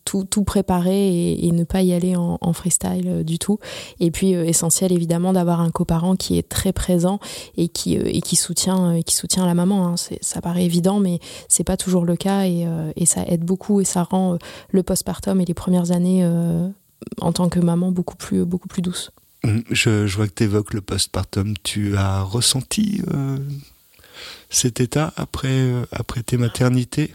tout, 0.04 0.24
tout 0.24 0.42
préparer 0.42 1.08
et, 1.08 1.46
et, 1.46 1.52
ne 1.52 1.64
pas 1.64 1.82
y 1.82 1.92
aller 1.92 2.16
en, 2.16 2.38
en 2.40 2.52
freestyle 2.52 3.24
du 3.24 3.38
tout. 3.38 3.58
Et 4.00 4.10
puis 4.10 4.32
essentiel 4.32 4.87
évidemment 4.92 5.32
d'avoir 5.32 5.60
un 5.60 5.70
coparent 5.70 6.16
qui 6.16 6.38
est 6.38 6.48
très 6.48 6.72
présent 6.72 7.20
et 7.56 7.68
qui, 7.68 7.98
euh, 7.98 8.02
et 8.06 8.20
qui, 8.20 8.36
soutient, 8.36 8.96
euh, 8.96 9.02
qui 9.02 9.14
soutient 9.14 9.46
la 9.46 9.54
maman. 9.54 9.88
Hein. 9.88 9.94
Ça 10.20 10.40
paraît 10.40 10.64
évident, 10.64 11.00
mais 11.00 11.20
c'est 11.48 11.64
pas 11.64 11.76
toujours 11.76 12.04
le 12.04 12.16
cas 12.16 12.44
et, 12.44 12.66
euh, 12.66 12.92
et, 12.96 13.06
ça 13.06 13.24
aide 13.26 13.44
beaucoup 13.44 13.80
et 13.80 13.84
ça 13.84 14.02
rend 14.02 14.38
le 14.70 14.82
postpartum 14.82 15.40
et 15.40 15.44
les 15.44 15.54
premières 15.54 15.92
années 15.92 16.28
en 17.20 17.32
tant 17.32 17.48
que 17.48 17.58
maman 17.58 17.90
beaucoup 17.90 18.16
plus, 18.16 18.44
beaucoup 18.44 18.68
plus 18.68 18.82
douces. 18.82 19.10
Hum, 19.44 19.62
je, 19.70 20.14
vois 20.16 20.26
que 20.26 20.34
tu 20.34 20.44
évoques 20.44 20.74
le 20.74 20.80
postpartum. 20.80 21.54
Tu 21.62 21.96
as 21.96 22.22
ressenti 22.22 23.02
cet 24.50 24.80
état 24.80 25.12
après, 25.16 25.72
après 25.92 26.22
tes 26.22 26.36
maternités? 26.36 27.12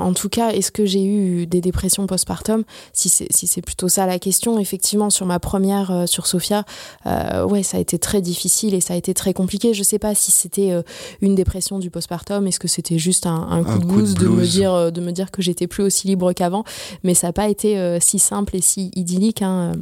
En 0.00 0.12
tout 0.12 0.28
cas, 0.28 0.50
est-ce 0.50 0.72
que 0.72 0.84
j'ai 0.84 1.04
eu 1.04 1.46
des 1.46 1.60
dépressions 1.60 2.06
postpartum? 2.06 2.64
Si 2.92 3.08
c'est 3.08 3.28
si 3.30 3.62
plutôt 3.62 3.88
ça 3.88 4.06
la 4.06 4.18
question, 4.18 4.58
effectivement, 4.58 5.10
sur 5.10 5.26
ma 5.26 5.38
première, 5.38 5.90
euh, 5.90 6.06
sur 6.06 6.26
Sophia, 6.26 6.64
euh, 7.06 7.44
ouais, 7.44 7.62
ça 7.62 7.76
a 7.76 7.80
été 7.80 7.98
très 7.98 8.20
difficile 8.20 8.74
et 8.74 8.80
ça 8.80 8.94
a 8.94 8.96
été 8.96 9.14
très 9.14 9.34
compliqué. 9.34 9.74
Je 9.74 9.82
sais 9.82 9.98
pas 9.98 10.14
si 10.14 10.30
c'était 10.30 10.72
euh, 10.72 10.82
une 11.20 11.34
dépression 11.34 11.78
du 11.78 11.90
postpartum, 11.90 12.46
est-ce 12.46 12.58
que 12.58 12.68
c'était 12.68 12.98
juste 12.98 13.26
un, 13.26 13.62
coup, 13.62 14.02
de, 14.02 14.28
me 14.28 14.46
dire 14.46 14.92
de 14.92 15.00
me 15.00 15.12
dire 15.12 15.30
que 15.30 15.42
j'étais 15.42 15.66
plus 15.66 15.82
aussi 15.82 16.06
libre 16.08 16.32
qu'avant, 16.32 16.64
mais 17.04 17.14
ça 17.14 17.28
n'a 17.28 17.32
pas 17.32 17.48
été 17.48 17.98
si 18.00 18.18
simple 18.18 18.56
et 18.56 18.60
si 18.60 18.90
idyllique. 18.94 19.42
Hein. 19.42 19.72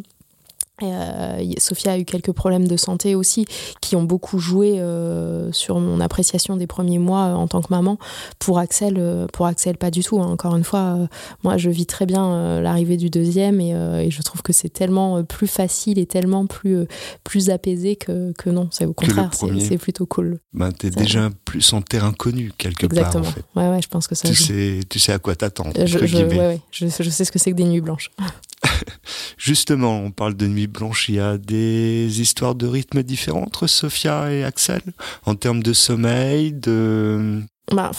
Euh, 0.82 1.42
Sophia 1.58 1.92
a 1.92 1.98
eu 1.98 2.04
quelques 2.04 2.32
problèmes 2.32 2.68
de 2.68 2.76
santé 2.76 3.14
aussi 3.14 3.46
qui 3.80 3.96
ont 3.96 4.02
beaucoup 4.02 4.38
joué 4.38 4.78
euh, 4.78 5.50
sur 5.52 5.80
mon 5.80 6.00
appréciation 6.00 6.56
des 6.56 6.66
premiers 6.66 6.98
mois 6.98 7.26
euh, 7.26 7.34
en 7.34 7.48
tant 7.48 7.62
que 7.62 7.68
maman. 7.70 7.98
Pour 8.38 8.58
Axel, 8.58 9.26
pour 9.32 9.46
Axel 9.46 9.76
pas 9.76 9.90
du 9.90 10.02
tout. 10.02 10.20
Hein. 10.20 10.26
Encore 10.26 10.56
une 10.56 10.64
fois, 10.64 11.08
moi 11.42 11.56
je 11.56 11.70
vis 11.70 11.86
très 11.86 12.06
bien 12.06 12.60
l'arrivée 12.60 12.96
du 12.96 13.10
deuxième 13.10 13.60
et, 13.60 13.70
et, 13.70 14.10
je 14.10 14.22
trouve 14.22 14.42
que 14.42 14.52
c'est 14.52 14.68
tellement 14.68 15.24
plus 15.24 15.46
facile 15.46 15.98
et 15.98 16.06
tellement 16.06 16.46
plus 16.46 16.86
plus 17.24 17.50
apaisé 17.50 17.96
que, 17.96 18.32
que 18.32 18.50
non. 18.50 18.68
C'est 18.70 18.86
au 18.86 18.92
contraire, 18.92 19.30
c'est 19.32 19.78
plutôt 19.78 20.06
cool. 20.06 20.38
Ben, 20.52 20.72
t'es 20.72 20.90
déjà 20.90 21.30
plus 21.44 21.72
en 21.72 21.82
terrain 21.82 22.12
connu 22.12 22.52
quelque 22.56 22.86
Exactement. 22.86 23.24
part. 23.24 23.30
En 23.30 23.34
fait. 23.34 23.44
Ouais 23.56 23.68
ouais, 23.68 23.82
je 23.82 23.88
pense 23.88 24.06
que 24.06 24.14
ça. 24.14 24.28
Tu 24.28 24.34
sais, 24.34 24.80
tu 24.88 24.98
sais 24.98 25.12
à 25.12 25.18
quoi 25.18 25.34
t'attendre. 25.34 25.72
Je, 25.76 26.06
je, 26.06 26.16
ouais, 26.16 26.36
ouais. 26.36 26.60
je, 26.70 26.86
je 26.86 27.10
sais 27.10 27.24
ce 27.24 27.32
que 27.32 27.38
c'est 27.38 27.50
que 27.50 27.56
des 27.56 27.64
nuits 27.64 27.80
blanches. 27.80 28.10
Justement, 29.38 30.00
on 30.00 30.10
parle 30.10 30.34
de 30.34 30.46
Nuit 30.46 30.66
Blanche, 30.66 31.08
il 31.08 31.16
y 31.16 31.20
a 31.20 31.38
des 31.38 32.20
histoires 32.20 32.54
de 32.54 32.66
rythme 32.66 33.02
différents 33.02 33.42
entre 33.42 33.66
Sophia 33.66 34.32
et 34.32 34.44
Axel, 34.44 34.82
en 35.24 35.34
termes 35.34 35.62
de 35.62 35.72
sommeil, 35.72 36.52
de... 36.52 37.42
Bah, 37.72 37.90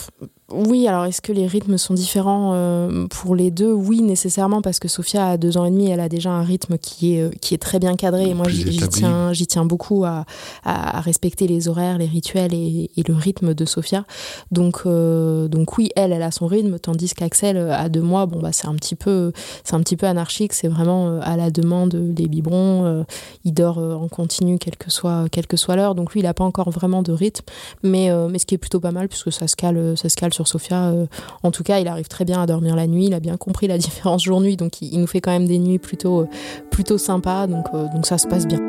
Oui, 0.51 0.87
alors 0.87 1.05
est-ce 1.05 1.21
que 1.21 1.31
les 1.31 1.45
rythmes 1.45 1.77
sont 1.77 1.93
différents 1.93 2.51
euh, 2.53 3.07
pour 3.07 3.35
les 3.35 3.51
deux? 3.51 3.71
Oui, 3.71 4.01
nécessairement, 4.01 4.61
parce 4.61 4.79
que 4.79 4.87
Sophia 4.87 5.27
a 5.27 5.37
deux 5.37 5.57
ans 5.57 5.65
et 5.65 5.69
demi, 5.69 5.89
elle 5.89 5.99
a 5.99 6.09
déjà 6.09 6.31
un 6.31 6.41
rythme 6.41 6.77
qui 6.77 7.15
est, 7.15 7.21
euh, 7.21 7.29
qui 7.41 7.53
est 7.53 7.59
très 7.59 7.79
bien 7.79 7.95
cadré. 7.95 8.29
Et 8.29 8.33
moi, 8.33 8.47
j'y 8.49 8.79
tiens, 8.89 9.31
tiens 9.47 9.65
beaucoup 9.65 10.05
à, 10.05 10.25
à, 10.63 11.01
respecter 11.01 11.47
les 11.47 11.67
horaires, 11.67 11.97
les 11.97 12.07
rituels 12.07 12.53
et, 12.53 12.89
et 12.97 13.03
le 13.07 13.13
rythme 13.13 13.53
de 13.53 13.65
Sophia. 13.65 14.05
Donc, 14.51 14.81
euh, 14.85 15.47
donc 15.47 15.77
oui, 15.77 15.89
elle, 15.95 16.11
elle 16.11 16.23
a 16.23 16.31
son 16.31 16.47
rythme, 16.47 16.79
tandis 16.79 17.13
qu'Axel, 17.13 17.57
à 17.57 17.87
deux 17.89 18.01
mois, 18.01 18.25
bon, 18.25 18.39
bah, 18.39 18.51
c'est 18.51 18.67
un, 18.67 18.75
petit 18.75 18.95
peu, 18.95 19.31
un 19.71 19.79
petit 19.81 19.97
peu 19.97 20.07
anarchique. 20.07 20.53
C'est 20.53 20.67
vraiment 20.67 21.19
à 21.21 21.37
la 21.37 21.51
demande 21.51 21.95
des 21.95 22.27
biberons. 22.27 23.05
il 23.43 23.53
dort 23.53 23.77
en 23.77 24.07
continu, 24.07 24.57
quelle 24.57 24.77
que 24.77 24.89
soit, 24.89 25.25
quelle 25.31 25.47
que 25.47 25.57
soit 25.57 25.75
l'heure. 25.75 25.93
Donc 25.93 26.13
lui, 26.13 26.21
il 26.21 26.23
n'a 26.23 26.33
pas 26.33 26.43
encore 26.43 26.71
vraiment 26.71 27.03
de 27.03 27.11
rythme. 27.11 27.45
Mais, 27.83 28.09
mais 28.29 28.39
ce 28.39 28.45
qui 28.45 28.55
est 28.55 28.59
plutôt 28.59 28.79
pas 28.79 28.91
mal, 28.91 29.07
puisque 29.07 29.31
ça 29.31 29.47
se 29.47 29.55
cale, 29.55 29.95
ça 29.97 30.09
se 30.09 30.15
cale 30.15 30.33
sur 30.33 30.38
Sophia. 30.47 30.89
Euh, 30.89 31.05
en 31.43 31.51
tout 31.51 31.63
cas, 31.63 31.79
il 31.79 31.87
arrive 31.87 32.07
très 32.07 32.25
bien 32.25 32.41
à 32.41 32.45
dormir 32.45 32.75
la 32.75 32.87
nuit. 32.87 33.05
Il 33.05 33.13
a 33.13 33.19
bien 33.19 33.37
compris 33.37 33.67
la 33.67 33.77
différence 33.79 34.23
jour-nuit, 34.23 34.57
donc 34.57 34.81
il, 34.81 34.99
nous 34.99 35.07
fait 35.07 35.21
quand 35.21 35.31
même 35.31 35.47
des 35.47 35.59
nuits 35.59 35.79
plutôt, 35.79 36.21
euh, 36.21 36.27
plutôt 36.71 36.97
sympas. 36.97 37.47
Euh, 37.47 37.87
donc 37.93 38.05
ça 38.05 38.17
se 38.17 38.27
passe 38.27 38.47
bien. 38.47 38.68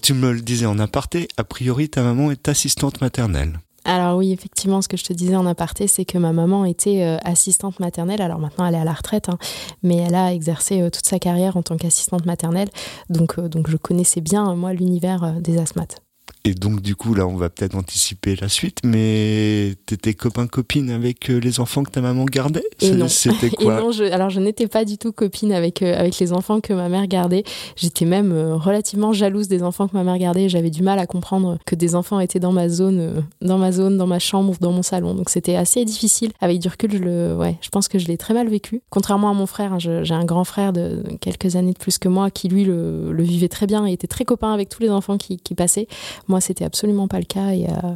Tu 0.00 0.14
me 0.14 0.32
le 0.32 0.40
disais 0.40 0.66
en 0.66 0.78
aparté, 0.78 1.28
a 1.36 1.44
priori 1.44 1.88
ta 1.88 2.02
maman 2.02 2.30
est 2.30 2.48
assistante 2.48 3.00
maternelle. 3.00 3.58
Alors 3.84 4.16
oui, 4.16 4.32
effectivement, 4.32 4.80
ce 4.80 4.88
que 4.88 4.96
je 4.96 5.02
te 5.02 5.12
disais 5.12 5.34
en 5.34 5.46
aparté, 5.46 5.88
c'est 5.88 6.04
que 6.04 6.16
ma 6.16 6.32
maman 6.32 6.64
était 6.64 7.02
euh, 7.02 7.16
assistante 7.24 7.80
maternelle. 7.80 8.22
Alors 8.22 8.38
maintenant, 8.38 8.66
elle 8.66 8.74
est 8.74 8.78
à 8.78 8.84
la 8.84 8.92
retraite, 8.92 9.28
hein, 9.28 9.38
mais 9.82 9.96
elle 9.96 10.14
a 10.14 10.32
exercé 10.32 10.80
euh, 10.80 10.90
toute 10.90 11.06
sa 11.06 11.18
carrière 11.18 11.56
en 11.56 11.62
tant 11.62 11.76
qu'assistante 11.76 12.24
maternelle. 12.24 12.68
Donc, 13.10 13.38
euh, 13.38 13.48
donc 13.48 13.68
je 13.68 13.76
connaissais 13.76 14.20
bien, 14.20 14.54
moi, 14.54 14.72
l'univers 14.72 15.34
des 15.40 15.58
asthmates. 15.58 16.01
Et 16.44 16.54
donc, 16.54 16.80
du 16.80 16.96
coup, 16.96 17.14
là, 17.14 17.24
on 17.28 17.36
va 17.36 17.50
peut-être 17.50 17.76
anticiper 17.76 18.34
la 18.34 18.48
suite, 18.48 18.78
mais 18.82 19.74
t'étais 19.86 20.12
copain-copine 20.14 20.90
avec 20.90 21.30
euh, 21.30 21.38
les 21.38 21.60
enfants 21.60 21.84
que 21.84 21.90
ta 21.92 22.00
maman 22.00 22.24
gardait? 22.24 22.64
Et 22.80 22.90
non. 22.90 23.06
C'était 23.06 23.50
quoi? 23.50 23.78
Et 23.78 23.80
non, 23.80 23.92
je, 23.92 24.02
alors 24.02 24.28
je 24.28 24.40
n'étais 24.40 24.66
pas 24.66 24.84
du 24.84 24.98
tout 24.98 25.12
copine 25.12 25.52
avec, 25.52 25.82
euh, 25.82 25.96
avec 25.96 26.18
les 26.18 26.32
enfants 26.32 26.60
que 26.60 26.72
ma 26.72 26.88
mère 26.88 27.06
gardait. 27.06 27.44
J'étais 27.76 28.06
même 28.06 28.32
euh, 28.32 28.56
relativement 28.56 29.12
jalouse 29.12 29.46
des 29.46 29.62
enfants 29.62 29.86
que 29.86 29.96
ma 29.96 30.02
mère 30.02 30.18
gardait. 30.18 30.48
J'avais 30.48 30.70
du 30.70 30.82
mal 30.82 30.98
à 30.98 31.06
comprendre 31.06 31.58
que 31.64 31.76
des 31.76 31.94
enfants 31.94 32.18
étaient 32.18 32.40
dans 32.40 32.50
ma 32.50 32.68
zone, 32.68 33.24
dans 33.40 33.58
ma 33.58 33.70
zone, 33.70 33.96
dans 33.96 34.08
ma 34.08 34.18
chambre, 34.18 34.54
dans 34.60 34.72
mon 34.72 34.82
salon. 34.82 35.14
Donc 35.14 35.30
c'était 35.30 35.54
assez 35.54 35.84
difficile. 35.84 36.32
Avec 36.40 36.58
du 36.58 36.66
recul, 36.66 36.90
je, 36.92 36.98
le, 36.98 37.36
ouais, 37.36 37.56
je 37.60 37.68
pense 37.68 37.86
que 37.86 38.00
je 38.00 38.08
l'ai 38.08 38.16
très 38.16 38.34
mal 38.34 38.48
vécu. 38.48 38.82
Contrairement 38.90 39.30
à 39.30 39.34
mon 39.34 39.46
frère, 39.46 39.74
hein, 39.74 39.78
j'ai 39.78 40.14
un 40.14 40.24
grand 40.24 40.44
frère 40.44 40.72
de 40.72 41.04
quelques 41.20 41.54
années 41.54 41.72
de 41.72 41.78
plus 41.78 41.98
que 41.98 42.08
moi 42.08 42.30
qui, 42.32 42.48
lui, 42.48 42.64
le, 42.64 43.12
le 43.12 43.22
vivait 43.22 43.48
très 43.48 43.68
bien 43.68 43.86
et 43.86 43.92
était 43.92 44.08
très 44.08 44.24
copain 44.24 44.52
avec 44.52 44.68
tous 44.68 44.82
les 44.82 44.90
enfants 44.90 45.18
qui, 45.18 45.36
qui 45.36 45.54
passaient. 45.54 45.86
Moi, 46.32 46.40
c'était 46.40 46.64
absolument 46.64 47.08
pas 47.08 47.18
le 47.18 47.26
cas. 47.26 47.50
Et, 47.50 47.66
euh, 47.66 47.92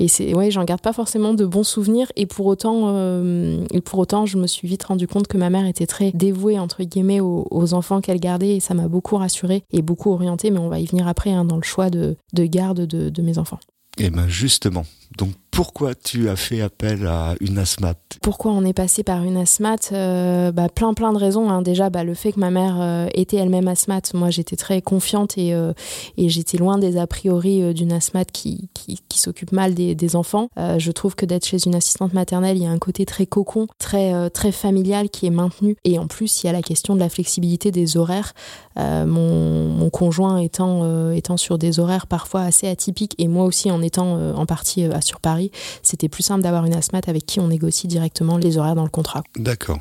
et 0.00 0.08
c'est, 0.08 0.34
ouais, 0.34 0.50
j'en 0.50 0.64
garde 0.64 0.80
pas 0.80 0.92
forcément 0.92 1.34
de 1.34 1.46
bons 1.46 1.62
souvenirs. 1.62 2.10
Et 2.16 2.26
pour 2.26 2.46
autant, 2.46 2.86
euh, 2.86 3.64
et 3.70 3.80
pour 3.80 4.00
autant, 4.00 4.26
je 4.26 4.38
me 4.38 4.48
suis 4.48 4.66
vite 4.66 4.82
rendu 4.82 5.06
compte 5.06 5.28
que 5.28 5.38
ma 5.38 5.50
mère 5.50 5.66
était 5.66 5.86
très 5.86 6.10
dévouée 6.10 6.58
entre 6.58 6.82
guillemets 6.82 7.20
aux, 7.20 7.74
enfants 7.74 8.00
qu'elle 8.00 8.18
gardait, 8.18 8.56
et 8.56 8.60
ça 8.60 8.74
m'a 8.74 8.88
beaucoup 8.88 9.16
rassurée 9.16 9.62
et 9.70 9.82
beaucoup 9.82 10.10
orientée. 10.10 10.50
Mais 10.50 10.58
on 10.58 10.68
va 10.68 10.80
y 10.80 10.86
venir 10.86 11.06
après 11.06 11.30
hein, 11.30 11.44
dans 11.44 11.54
le 11.54 11.62
choix 11.62 11.90
de, 11.90 12.16
de 12.32 12.44
garde 12.44 12.80
de, 12.80 13.08
de 13.08 13.22
mes 13.22 13.38
enfants. 13.38 13.60
Et 13.96 14.06
eh 14.06 14.10
ben 14.10 14.26
justement, 14.26 14.84
donc 15.16 15.30
pourquoi 15.54 15.94
tu 15.94 16.28
as 16.28 16.34
fait 16.34 16.60
appel 16.60 17.06
à 17.06 17.36
une 17.40 17.58
asthmate 17.58 18.18
Pourquoi 18.20 18.50
on 18.50 18.64
est 18.64 18.72
passé 18.72 19.04
par 19.04 19.22
une 19.22 19.36
asthmate 19.36 19.90
euh, 19.92 20.50
bah, 20.50 20.68
Plein 20.68 20.94
plein 20.94 21.12
de 21.12 21.18
raisons. 21.18 21.48
Hein. 21.48 21.62
Déjà, 21.62 21.90
bah, 21.90 22.02
le 22.02 22.14
fait 22.14 22.32
que 22.32 22.40
ma 22.40 22.50
mère 22.50 22.80
euh, 22.80 23.06
était 23.14 23.36
elle-même 23.36 23.68
asthmate, 23.68 24.14
moi 24.14 24.30
j'étais 24.30 24.56
très 24.56 24.82
confiante 24.82 25.38
et, 25.38 25.54
euh, 25.54 25.72
et 26.16 26.28
j'étais 26.28 26.58
loin 26.58 26.76
des 26.76 26.96
a 26.96 27.06
priori 27.06 27.72
d'une 27.72 27.92
asthmate 27.92 28.32
qui, 28.32 28.68
qui, 28.74 28.98
s'occupe 29.20 29.52
mal 29.52 29.74
des, 29.74 30.16
enfants. 30.16 30.48
je 30.56 30.90
trouve 30.90 31.14
que 31.14 31.24
d'être 31.24 31.46
chez 31.46 31.58
une 31.64 31.74
assistante 31.74 32.12
maternelle, 32.12 32.56
il 32.56 32.64
y 32.64 32.66
a 32.66 32.70
un 32.70 32.78
côté 32.78 33.06
très 33.06 33.26
cocon, 33.26 33.68
très, 33.78 34.28
très 34.30 34.52
familial 34.52 35.08
qui 35.08 35.26
est 35.26 35.30
maintenu. 35.30 35.76
Et 35.84 35.98
en 35.98 36.08
plus, 36.08 36.42
il 36.42 36.46
y 36.46 36.50
a 36.50 36.52
la 36.52 36.62
question 36.62 36.94
de 36.94 37.00
la 37.00 37.08
flexibilité 37.08 37.70
des 37.70 37.96
horaires. 37.96 38.34
mon, 38.76 39.88
conjoint 39.90 40.38
étant, 40.38 41.10
étant 41.12 41.36
sur 41.36 41.58
des 41.58 41.78
horaires 41.78 42.06
parfois 42.06 42.42
assez 42.42 42.66
atypiques 42.68 43.14
et 43.18 43.28
moi 43.28 43.44
aussi 43.44 43.70
en 43.70 43.80
étant 43.80 44.34
en 44.34 44.46
partie 44.46 44.88
sur 45.04 45.20
Paris, 45.20 45.50
c'était 45.82 46.08
plus 46.08 46.22
simple 46.22 46.42
d'avoir 46.42 46.64
une 46.64 46.74
asthmate 46.74 47.08
avec 47.08 47.26
qui 47.26 47.40
on 47.40 47.48
négocie 47.48 47.86
directement 47.86 48.38
les 48.38 48.58
horaires 48.58 48.74
dans 48.74 48.84
le 48.84 48.90
contrat. 48.90 49.22
D'accord. 49.36 49.80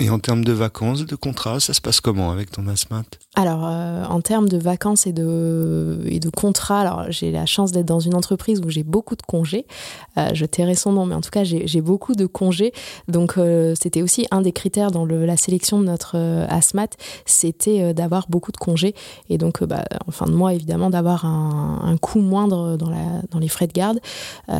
Et 0.00 0.08
en 0.08 0.18
termes 0.18 0.44
de 0.44 0.52
vacances, 0.52 1.04
de 1.04 1.14
contrats, 1.14 1.60
ça 1.60 1.74
se 1.74 1.80
passe 1.80 2.00
comment 2.00 2.30
avec 2.30 2.50
ton 2.50 2.66
asthmate? 2.68 3.18
Alors, 3.36 3.64
euh, 3.64 4.04
en 4.06 4.20
termes 4.20 4.48
de 4.48 4.58
vacances 4.58 5.06
et 5.06 5.12
de, 5.12 6.00
et 6.04 6.18
de 6.18 6.28
contrats, 6.30 6.80
alors 6.80 7.04
j'ai 7.10 7.30
la 7.30 7.46
chance 7.46 7.70
d'être 7.70 7.86
dans 7.86 8.00
une 8.00 8.16
entreprise 8.16 8.60
où 8.60 8.70
j'ai 8.70 8.82
beaucoup 8.82 9.14
de 9.14 9.22
congés. 9.22 9.66
Euh, 10.18 10.30
je 10.34 10.44
tairai 10.46 10.74
son 10.74 10.92
nom, 10.92 11.06
mais 11.06 11.14
en 11.14 11.20
tout 11.20 11.30
cas, 11.30 11.44
j'ai 11.44 11.80
beaucoup 11.80 12.16
de 12.16 12.26
congés. 12.26 12.72
Donc, 13.06 13.38
euh, 13.38 13.76
c'était 13.80 14.02
aussi 14.02 14.26
un 14.32 14.40
des 14.40 14.50
critères 14.50 14.90
dans 14.90 15.06
la 15.06 15.36
sélection 15.36 15.78
de 15.78 15.84
notre 15.84 16.16
asthmate, 16.48 16.96
c'était 17.24 17.94
d'avoir 17.94 18.26
beaucoup 18.28 18.50
de 18.50 18.56
congés. 18.56 18.96
Et 19.28 19.38
donc, 19.38 19.62
bah, 19.62 19.84
en 20.08 20.10
fin 20.10 20.26
de 20.26 20.32
mois, 20.32 20.52
évidemment, 20.52 20.90
d'avoir 20.90 21.24
un, 21.24 21.82
un, 21.84 21.96
coût 21.98 22.20
moindre 22.20 22.76
dans, 22.76 22.90
la, 22.90 23.22
dans 23.30 23.38
les 23.38 23.48
frais 23.48 23.68
de 23.68 23.72
garde. 23.72 24.00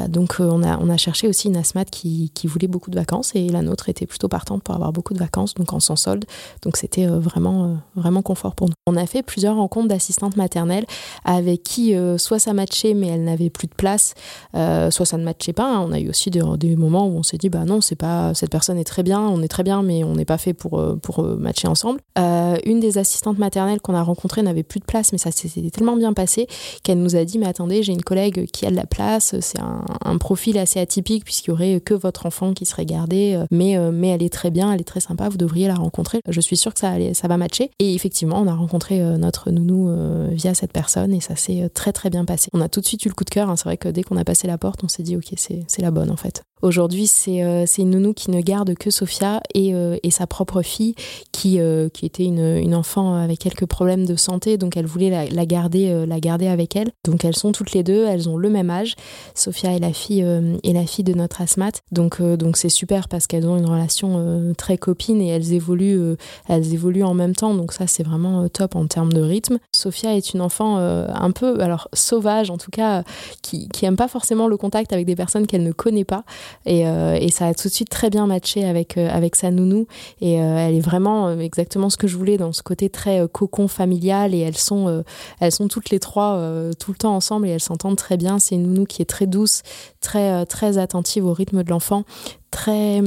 donc, 0.08 0.36
on, 0.38 0.62
a, 0.62 0.78
on 0.78 0.88
a 0.90 0.96
cherché 0.96 1.26
aussi 1.26 1.48
une 1.48 1.56
asthmate 1.56 1.90
qui, 1.90 2.30
qui 2.34 2.46
voulait 2.46 2.68
beaucoup 2.68 2.90
de 2.90 2.96
vacances 2.96 3.32
et 3.34 3.48
la 3.48 3.62
nôtre 3.62 3.88
était 3.88 4.06
plutôt 4.06 4.28
partante 4.28 4.62
pour 4.62 4.76
avoir 4.76 4.92
beaucoup 4.92 5.12
de 5.12 5.18
vacances 5.18 5.54
donc 5.54 5.72
en 5.72 5.80
sans 5.80 5.96
solde. 5.96 6.24
Donc 6.62 6.76
c'était 6.76 7.06
vraiment, 7.06 7.78
vraiment 7.96 8.22
confort 8.22 8.54
On 8.86 8.96
a 8.96 9.06
fait 9.06 9.22
plusieurs 9.22 9.56
rencontres 9.56 9.88
d'assistantes 9.88 10.36
maternelles 10.36 10.84
avec 11.24 11.62
qui 11.62 11.94
euh, 11.94 12.18
soit 12.18 12.38
ça 12.38 12.52
matchait 12.52 12.94
mais 12.94 13.08
elle 13.08 13.24
n'avait 13.24 13.50
plus 13.50 13.68
de 13.68 13.74
place, 13.74 14.14
soit 14.52 15.06
ça 15.06 15.16
ne 15.16 15.24
matchait 15.24 15.52
pas. 15.52 15.80
On 15.80 15.92
a 15.92 16.00
eu 16.00 16.08
aussi 16.08 16.30
des, 16.30 16.42
des 16.58 16.76
moments 16.76 17.06
où 17.06 17.16
on 17.16 17.22
s'est 17.22 17.38
dit 17.38 17.48
bah 17.48 17.64
non 17.64 17.80
c'est 17.80 17.96
pas 17.96 18.34
cette 18.34 18.50
personne 18.50 18.78
est 18.78 18.84
très 18.84 19.02
bien, 19.02 19.20
on 19.20 19.42
est 19.42 19.48
très 19.48 19.62
bien 19.62 19.82
mais 19.82 20.04
on 20.04 20.14
n'est 20.14 20.24
pas 20.24 20.38
fait 20.38 20.52
pour 20.52 20.82
pour 21.02 21.22
matcher 21.22 21.68
ensemble. 21.68 22.00
une 22.16 22.80
des 22.80 22.98
assistantes 22.98 23.38
maternelles 23.38 23.80
qu'on 23.80 23.94
a 23.94 24.02
rencontrées 24.02 24.42
n'avait 24.42 24.62
plus 24.62 24.80
de 24.80 24.84
place 24.84 25.12
mais 25.12 25.18
ça 25.18 25.30
s'est 25.30 25.48
tellement 25.70 25.96
bien 25.96 26.12
passé 26.12 26.46
qu'elle 26.82 26.98
nous 26.98 27.16
a 27.16 27.24
dit 27.24 27.38
mais 27.38 27.46
attendez 27.46 27.82
j'ai 27.82 27.92
une 27.92 28.02
collègue 28.02 28.46
qui 28.50 28.66
a 28.66 28.70
de 28.70 28.76
la 28.76 28.86
place, 28.86 29.34
c'est 29.40 29.60
un, 29.60 30.18
profil 30.18 30.58
assez 30.58 30.78
atypique 30.78 31.24
puisqu'il 31.24 31.50
y 31.50 31.52
aurait 31.52 31.80
que 31.80 31.94
votre 31.94 32.26
enfant 32.26 32.52
qui 32.52 32.66
serait 32.66 32.84
gardé 32.84 33.42
mais 33.50 33.78
mais 33.92 34.08
elle 34.08 34.22
est 34.22 34.32
très 34.32 34.50
bien, 34.50 34.72
elle 34.72 34.80
est 34.80 34.84
très 34.84 35.00
sympa 35.00 35.30
vous 35.30 35.38
devriez 35.38 35.68
la 35.68 35.74
rencontrer. 35.74 36.20
Je 36.28 36.40
suis 36.40 36.56
sûre 36.56 36.74
que 36.74 36.80
ça, 36.80 36.94
ça 37.14 37.28
va 37.28 37.36
matcher. 37.36 37.70
Et 37.78 37.94
effectivement, 37.94 38.40
on 38.40 38.46
rencontré 38.54 39.00
euh, 39.00 39.16
notre 39.16 39.50
nounou 39.50 39.88
euh, 39.88 40.28
via 40.32 40.54
cette 40.54 40.72
personne 40.72 41.12
et 41.12 41.20
ça 41.20 41.36
s'est 41.36 41.62
euh, 41.62 41.68
très 41.68 41.92
très 41.92 42.10
bien 42.10 42.24
passé. 42.24 42.48
On 42.52 42.60
a 42.60 42.68
tout 42.68 42.80
de 42.80 42.86
suite 42.86 43.04
eu 43.04 43.08
le 43.08 43.14
coup 43.14 43.24
de 43.24 43.30
cœur. 43.30 43.50
Hein. 43.50 43.56
C'est 43.56 43.64
vrai 43.64 43.76
que 43.76 43.88
dès 43.88 44.02
qu'on 44.02 44.16
a 44.16 44.24
passé 44.24 44.46
la 44.46 44.58
porte, 44.58 44.84
on 44.84 44.88
s'est 44.88 45.02
dit, 45.02 45.16
ok, 45.16 45.32
c'est 45.36 45.82
la 45.82 45.90
bonne 45.90 46.10
en 46.10 46.16
fait. 46.16 46.42
Aujourd'hui, 46.62 47.06
c'est 47.06 47.42
euh, 47.42 47.64
une 47.78 47.90
nounou 47.90 48.12
qui 48.12 48.30
ne 48.30 48.40
garde 48.42 48.74
que 48.74 48.90
Sophia 48.90 49.40
et, 49.54 49.72
et 50.02 50.10
sa 50.10 50.26
propre 50.26 50.60
fille, 50.60 50.94
qui, 51.32 51.58
qui 51.94 52.06
était 52.06 52.24
une, 52.24 52.56
une, 52.58 52.74
enfant 52.74 53.14
avec 53.14 53.38
quelques 53.38 53.64
problèmes 53.64 54.04
de 54.04 54.14
santé, 54.14 54.58
donc 54.58 54.76
elle 54.76 54.84
voulait 54.84 55.28
la, 55.30 55.46
garder, 55.46 56.04
la 56.06 56.20
garder 56.20 56.48
avec 56.48 56.76
elle. 56.76 56.90
Donc 57.04 57.24
elles 57.24 57.36
sont 57.36 57.52
toutes 57.52 57.72
les 57.72 57.82
deux, 57.82 58.04
elles 58.06 58.28
ont 58.28 58.36
le 58.36 58.50
même 58.50 58.68
âge. 58.68 58.94
Sophia 59.34 59.74
est 59.74 59.78
la 59.78 59.94
fille, 59.94 60.20
est 60.20 60.72
la 60.72 60.84
fille 60.84 61.04
de 61.04 61.14
notre 61.14 61.40
asthmate. 61.40 61.80
Donc 61.92 62.20
donc 62.20 62.58
c'est 62.58 62.68
super 62.68 63.08
parce 63.08 63.26
qu'elles 63.26 63.46
ont 63.46 63.56
une 63.56 63.66
relation 63.66 64.52
très 64.58 64.76
copine 64.76 65.22
et 65.22 65.28
elles 65.28 65.54
évoluent, 65.54 66.16
elles 66.48 66.74
évoluent 66.74 67.04
en 67.04 67.14
même 67.14 67.34
temps. 67.34 67.54
Donc 67.54 67.72
ça, 67.72 67.86
c'est 67.86 68.02
vraiment 68.02 68.39
top 68.48 68.76
en 68.76 68.86
termes 68.86 69.12
de 69.12 69.20
rythme. 69.20 69.58
Sophia 69.74 70.16
est 70.16 70.34
une 70.34 70.40
enfant 70.40 70.76
un 70.76 71.30
peu, 71.30 71.60
alors 71.60 71.88
sauvage 71.92 72.50
en 72.50 72.58
tout 72.58 72.70
cas, 72.70 73.02
qui, 73.42 73.68
qui 73.68 73.84
aime 73.84 73.96
pas 73.96 74.08
forcément 74.08 74.48
le 74.48 74.56
contact 74.56 74.92
avec 74.92 75.06
des 75.06 75.16
personnes 75.16 75.46
qu'elle 75.46 75.62
ne 75.62 75.72
connaît 75.72 76.04
pas. 76.04 76.24
Et, 76.66 76.86
euh, 76.86 77.14
et, 77.14 77.30
ça 77.30 77.46
a 77.46 77.54
tout 77.54 77.68
de 77.68 77.72
suite 77.72 77.88
très 77.88 78.10
bien 78.10 78.26
matché 78.26 78.64
avec, 78.64 78.96
euh, 78.96 79.08
avec 79.10 79.36
sa 79.36 79.50
nounou. 79.50 79.86
Et 80.20 80.40
euh, 80.40 80.56
elle 80.56 80.74
est 80.74 80.80
vraiment 80.80 81.38
exactement 81.38 81.90
ce 81.90 81.96
que 81.96 82.06
je 82.06 82.16
voulais 82.16 82.36
dans 82.36 82.52
ce 82.52 82.62
côté 82.62 82.88
très 82.90 83.26
cocon 83.32 83.68
familial. 83.68 84.34
Et 84.34 84.40
elles 84.40 84.56
sont, 84.56 85.04
elles 85.40 85.52
sont 85.52 85.68
toutes 85.68 85.90
les 85.90 86.00
trois 86.00 86.40
tout 86.78 86.92
le 86.92 86.96
temps 86.96 87.14
ensemble 87.14 87.46
et 87.46 87.50
elles 87.50 87.60
s'entendent 87.60 87.96
très 87.96 88.16
bien. 88.16 88.38
C'est 88.38 88.54
une 88.54 88.64
nounou 88.64 88.86
qui 88.86 89.02
est 89.02 89.06
très 89.06 89.26
douce, 89.26 89.62
très, 90.00 90.44
très 90.46 90.78
attentive 90.78 91.24
au 91.26 91.32
rythme 91.32 91.62
de 91.62 91.70
l'enfant, 91.70 92.04
très. 92.50 93.02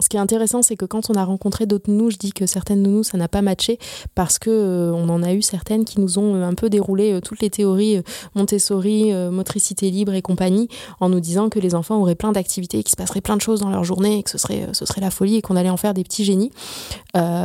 Ce 0.00 0.08
qui 0.08 0.16
est 0.16 0.20
intéressant, 0.20 0.62
c'est 0.62 0.76
que 0.76 0.84
quand 0.84 1.10
on 1.10 1.14
a 1.14 1.24
rencontré 1.24 1.66
d'autres 1.66 1.90
nounous, 1.90 2.10
je 2.10 2.16
dis 2.16 2.32
que 2.32 2.46
certaines 2.46 2.82
nounous, 2.82 3.04
ça 3.04 3.18
n'a 3.18 3.28
pas 3.28 3.42
matché 3.42 3.78
parce 4.14 4.38
que 4.38 4.50
euh, 4.50 4.92
on 4.92 5.08
en 5.08 5.22
a 5.22 5.32
eu 5.32 5.42
certaines 5.42 5.84
qui 5.84 6.00
nous 6.00 6.18
ont 6.18 6.34
euh, 6.34 6.42
un 6.42 6.54
peu 6.54 6.70
déroulé 6.70 7.12
euh, 7.12 7.20
toutes 7.20 7.40
les 7.40 7.50
théories 7.50 8.02
Montessori, 8.34 9.12
motricité 9.30 9.90
libre 9.90 10.14
et 10.14 10.22
compagnie, 10.22 10.68
en 11.00 11.08
nous 11.08 11.20
disant 11.20 11.48
que 11.48 11.58
les 11.58 11.74
enfants 11.74 12.00
auraient 12.00 12.14
plein 12.14 12.32
d'activités, 12.32 12.82
qu'il 12.82 12.90
se 12.90 12.96
passerait 12.96 13.20
plein 13.20 13.36
de 13.36 13.40
choses 13.40 13.60
dans 13.60 13.70
leur 13.70 13.84
journée, 13.84 14.18
et 14.18 14.22
que 14.22 14.30
ce 14.30 14.38
serait, 14.38 14.68
ce 14.72 14.86
serait 14.86 15.00
la 15.00 15.10
folie 15.10 15.36
et 15.36 15.42
qu'on 15.42 15.56
allait 15.56 15.70
en 15.70 15.76
faire 15.76 15.94
des 15.94 16.04
petits 16.04 16.24
génies. 16.24 16.50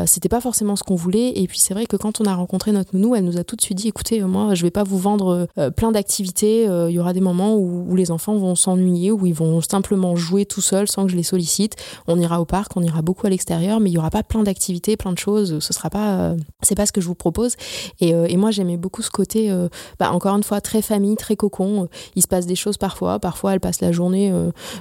C'était 0.06 0.30
pas 0.30 0.42
forcément 0.42 0.76
ce 0.76 0.84
qu'on 0.84 0.96
voulait. 0.96 1.34
Et 1.36 1.48
puis 1.48 1.60
c'est 1.60 1.74
vrai 1.74 1.86
que 1.86 1.98
quand 1.98 2.22
on 2.22 2.26
a 2.26 2.36
rencontré 2.36 2.72
notre 2.72 2.96
nounou, 2.96 3.16
elle 3.16 3.26
nous 3.26 3.38
a 3.38 3.44
tout 3.44 3.56
de 3.56 3.62
suite 3.62 3.78
dit 3.78 3.88
écoutez, 3.88 4.22
moi, 4.22 4.56
je 4.56 4.64
vais 4.64 4.72
pas 4.72 4.84
vous 4.84 5.00
vendre 5.00 5.48
plein 5.76 5.92
d'activités. 5.92 6.64
Il 6.64 6.92
y 6.92 7.00
aura 7.00 7.14
des 7.14 7.22
moments 7.22 7.56
où, 7.56 7.86
où 7.90 7.96
les 7.96 8.12
enfants 8.12 8.36
vont 8.36 8.56
s'ennuyer, 8.56 9.12
où 9.12 9.26
ils 9.26 9.34
vont 9.34 9.62
simplement 9.62 10.16
jouer 10.16 10.46
tout 10.46 10.62
seuls 10.62 10.88
sans 10.88 11.06
que 11.06 11.12
je 11.12 11.18
les 11.18 11.24
sollicite. 11.24 11.76
On 12.08 12.20
ira 12.20 12.40
au 12.40 12.45
parc, 12.46 12.76
on 12.78 12.82
ira 12.82 13.02
beaucoup 13.02 13.28
à 13.28 13.30
l'extérieur, 13.30 13.80
mais 13.80 13.90
il 13.90 13.94
y 13.94 13.98
aura 13.98 14.10
pas 14.10 14.24
plein 14.24 14.44
d'activités, 14.44 14.98
plein 14.98 15.12
de 15.12 15.18
choses. 15.18 15.60
Ce 15.60 15.74
sera 15.74 15.90
pas, 15.90 16.20
euh, 16.20 16.38
c'est 16.62 16.76
pas 16.76 16.86
ce 16.86 16.92
que 16.92 17.02
je 17.02 17.08
vous 17.08 17.16
propose. 17.16 17.56
Et, 18.00 18.14
euh, 18.14 18.28
moi, 18.36 18.52
j'aimais 18.52 18.78
beaucoup 18.78 19.02
ce 19.02 19.10
côté, 19.10 19.50
euh, 19.50 19.70
bah, 20.00 20.12
encore 20.12 20.36
une 20.36 20.44
fois, 20.44 20.62
très 20.62 20.82
famille, 20.82 21.16
très 21.16 21.36
cocon. 21.36 21.88
Il 22.16 22.22
se 22.22 22.28
passe 22.28 22.46
des 22.46 22.56
choses 22.56 22.78
parfois. 22.78 23.20
Parfois, 23.20 23.54
elles 23.54 23.60
passent 23.60 23.82
la 23.82 23.92
journée 23.92 24.32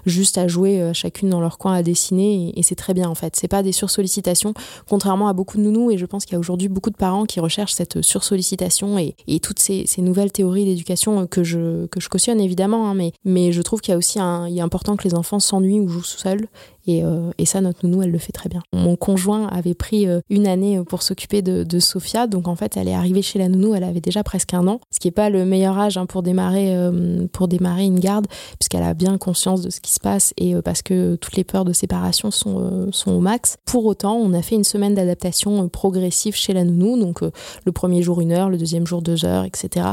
juste 0.07 0.39
à 0.39 0.49
jouer 0.49 0.91
chacune 0.93 1.31
dans 1.31 1.41
leur 1.41 1.59
coin 1.59 1.75
à 1.75 1.83
dessiner, 1.83 2.53
et, 2.57 2.63
c'est 2.63 2.75
très 2.75 2.95
bien 2.95 3.09
en 3.09 3.15
fait. 3.15 3.37
C'est 3.37 3.49
pas 3.49 3.63
des 3.63 3.73
sursollicitations, 3.73 4.55
contrairement 4.89 5.29
à 5.29 5.33
beaucoup 5.33 5.57
de 5.59 5.63
nounous. 5.63 5.91
Et 5.91 5.99
je 5.99 6.07
pense 6.07 6.25
qu'il 6.25 6.35
y 6.35 6.37
a 6.37 6.39
aujourd'hui 6.39 6.69
beaucoup 6.69 6.91
de 6.91 6.97
parents 6.97 7.25
qui 7.25 7.41
recherchent 7.41 7.75
cette 7.75 8.03
sursollicitation 8.03 8.99
et, 8.99 9.15
et 9.27 9.41
toutes 9.41 9.59
ces, 9.59 9.87
nouvelles 9.99 10.33
théories 10.33 10.65
d'éducation 10.65 11.27
que 11.27 11.45
je 11.45 11.87
que 11.87 12.01
je 12.01 12.09
cautionne 12.09 12.41
évidemment. 12.41 12.89
Hein, 12.89 12.95
mais 12.95 13.13
mais 13.25 13.53
je 13.53 13.63
trouve 13.63 13.81
qu'il 13.81 13.93
y 13.93 13.95
a 13.95 13.99
aussi 13.99 14.19
un, 14.21 14.49
il 14.49 14.59
est 14.59 14.63
important 14.63 14.97
que 14.97 15.05
les 15.05 15.15
enfants 15.15 15.41
s'ennuient 15.41 15.81
ou 15.81 15.89
jouent 15.89 16.03
seuls 16.03 16.49
euh, 16.89 17.31
et, 17.39 17.47
ça, 17.47 17.61
notre 17.61 17.87
nounou, 17.87 18.03
elle 18.03 18.11
le 18.11 18.19
fait 18.19 18.33
très 18.33 18.49
bien. 18.49 18.63
Mon 18.73 18.97
conjoint 18.97 19.47
avait 19.49 19.75
pris 19.75 20.07
euh, 20.07 20.21
une 20.29 20.47
année 20.47 20.81
pour 20.87 21.03
s'occuper 21.03 21.43
de, 21.43 21.65
de, 21.65 21.79
Sophia. 21.79 22.27
Donc, 22.27 22.49
en 22.49 22.57
fait, 22.57 22.77
elle 22.77 22.89
est 22.89 22.95
arrivée 22.95 23.23
chez 23.23 23.39
la 23.39 23.49
nounou, 23.49 23.75
elle 23.75 23.85
avait 23.85 24.01
déjà 24.01 24.23
presque 24.23 24.55
un 24.55 24.67
an, 24.67 24.81
ce 24.91 25.01
qui 25.01 25.09
n'est 25.09 25.13
pas 25.13 25.31
le 25.31 25.45
meilleur 25.45 25.79
âge 25.79 25.97
hein, 25.97 26.07
pour, 26.07 26.23
démarrer, 26.23 26.75
euh, 26.77 27.27
pour 27.33 27.49
démarrer 27.49 27.85
une 27.85 28.01
garde, 28.01 28.27
puisqu'elle 28.59 28.83
a 28.83 28.95
bien 28.95 29.19
conscience 29.19 29.63
de 29.63 29.71
ce 29.71 29.81
qui 29.81 29.93
se 29.93 30.01
passe 30.01 30.33
et 30.37 30.55
parce 30.63 30.83
que 30.83 31.17
toutes 31.17 31.37
les 31.37 31.45
peurs 31.45 31.65
de 31.65 31.73
séparation 31.73 32.31
sont, 32.31 32.89
sont 32.93 33.13
au 33.13 33.21
max. 33.21 33.57
Pour 33.65 33.87
autant, 33.87 34.15
on 34.15 34.33
a 34.33 34.43
fait 34.43 34.55
une 34.55 34.65
semaine 34.65 34.95
d'adaptation 34.95 35.69
progressive 35.69 36.35
chez 36.35 36.53
la 36.53 36.65
nounou. 36.65 36.99
Donc, 36.99 37.21
le 37.23 37.73
premier 37.73 38.03
jour, 38.03 38.21
une 38.21 38.33
heure, 38.33 38.49
le 38.49 38.59
deuxième 38.59 38.87
jour, 38.87 39.03
deux 39.03 39.25
heures, 39.25 39.45
etc. 39.45 39.87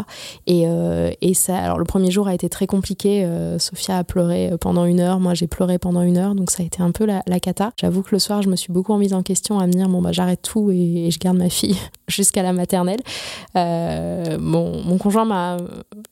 Et, 0.47 0.65
et 1.21 1.33
ça, 1.33 1.57
alors, 1.57 1.79
le 1.79 1.85
premier 1.85 2.11
jour 2.11 2.27
a 2.27 2.33
été 2.33 2.49
très 2.49 2.67
compliqué. 2.67 3.27
Sophia 3.59 3.97
a 3.97 4.03
pleuré 4.03 4.51
pendant 4.59 4.85
une 4.85 4.99
heure, 4.99 5.19
moi 5.19 5.33
j'ai 5.33 5.47
pleuré 5.47 5.77
pendant 5.77 6.01
une 6.01 6.17
heure, 6.17 6.35
donc 6.35 6.51
ça 6.51 6.63
a 6.63 6.65
été 6.65 6.80
un 6.81 6.91
peu 6.91 7.05
la, 7.05 7.39
cata. 7.39 7.71
J'avoue 7.79 8.01
que 8.03 8.09
le 8.11 8.19
soir, 8.19 8.41
je 8.41 8.49
me 8.49 8.55
suis 8.55 8.71
beaucoup 8.71 8.93
remise 8.93 9.13
en 9.13 9.23
question 9.23 9.59
à 9.59 9.67
me 9.67 9.71
dire 9.71 9.89
bon 9.89 10.01
bah 10.01 10.11
j'arrête 10.11 10.41
tout 10.41 10.71
et, 10.71 11.09
je 11.11 11.19
garde 11.19 11.37
ma 11.37 11.49
fille 11.49 11.77
jusqu'à 12.07 12.43
la 12.43 12.53
maternelle. 12.53 12.99
Euh, 13.55 14.37
mon 14.39 14.97
conjoint 14.97 15.25
m'a 15.25 15.57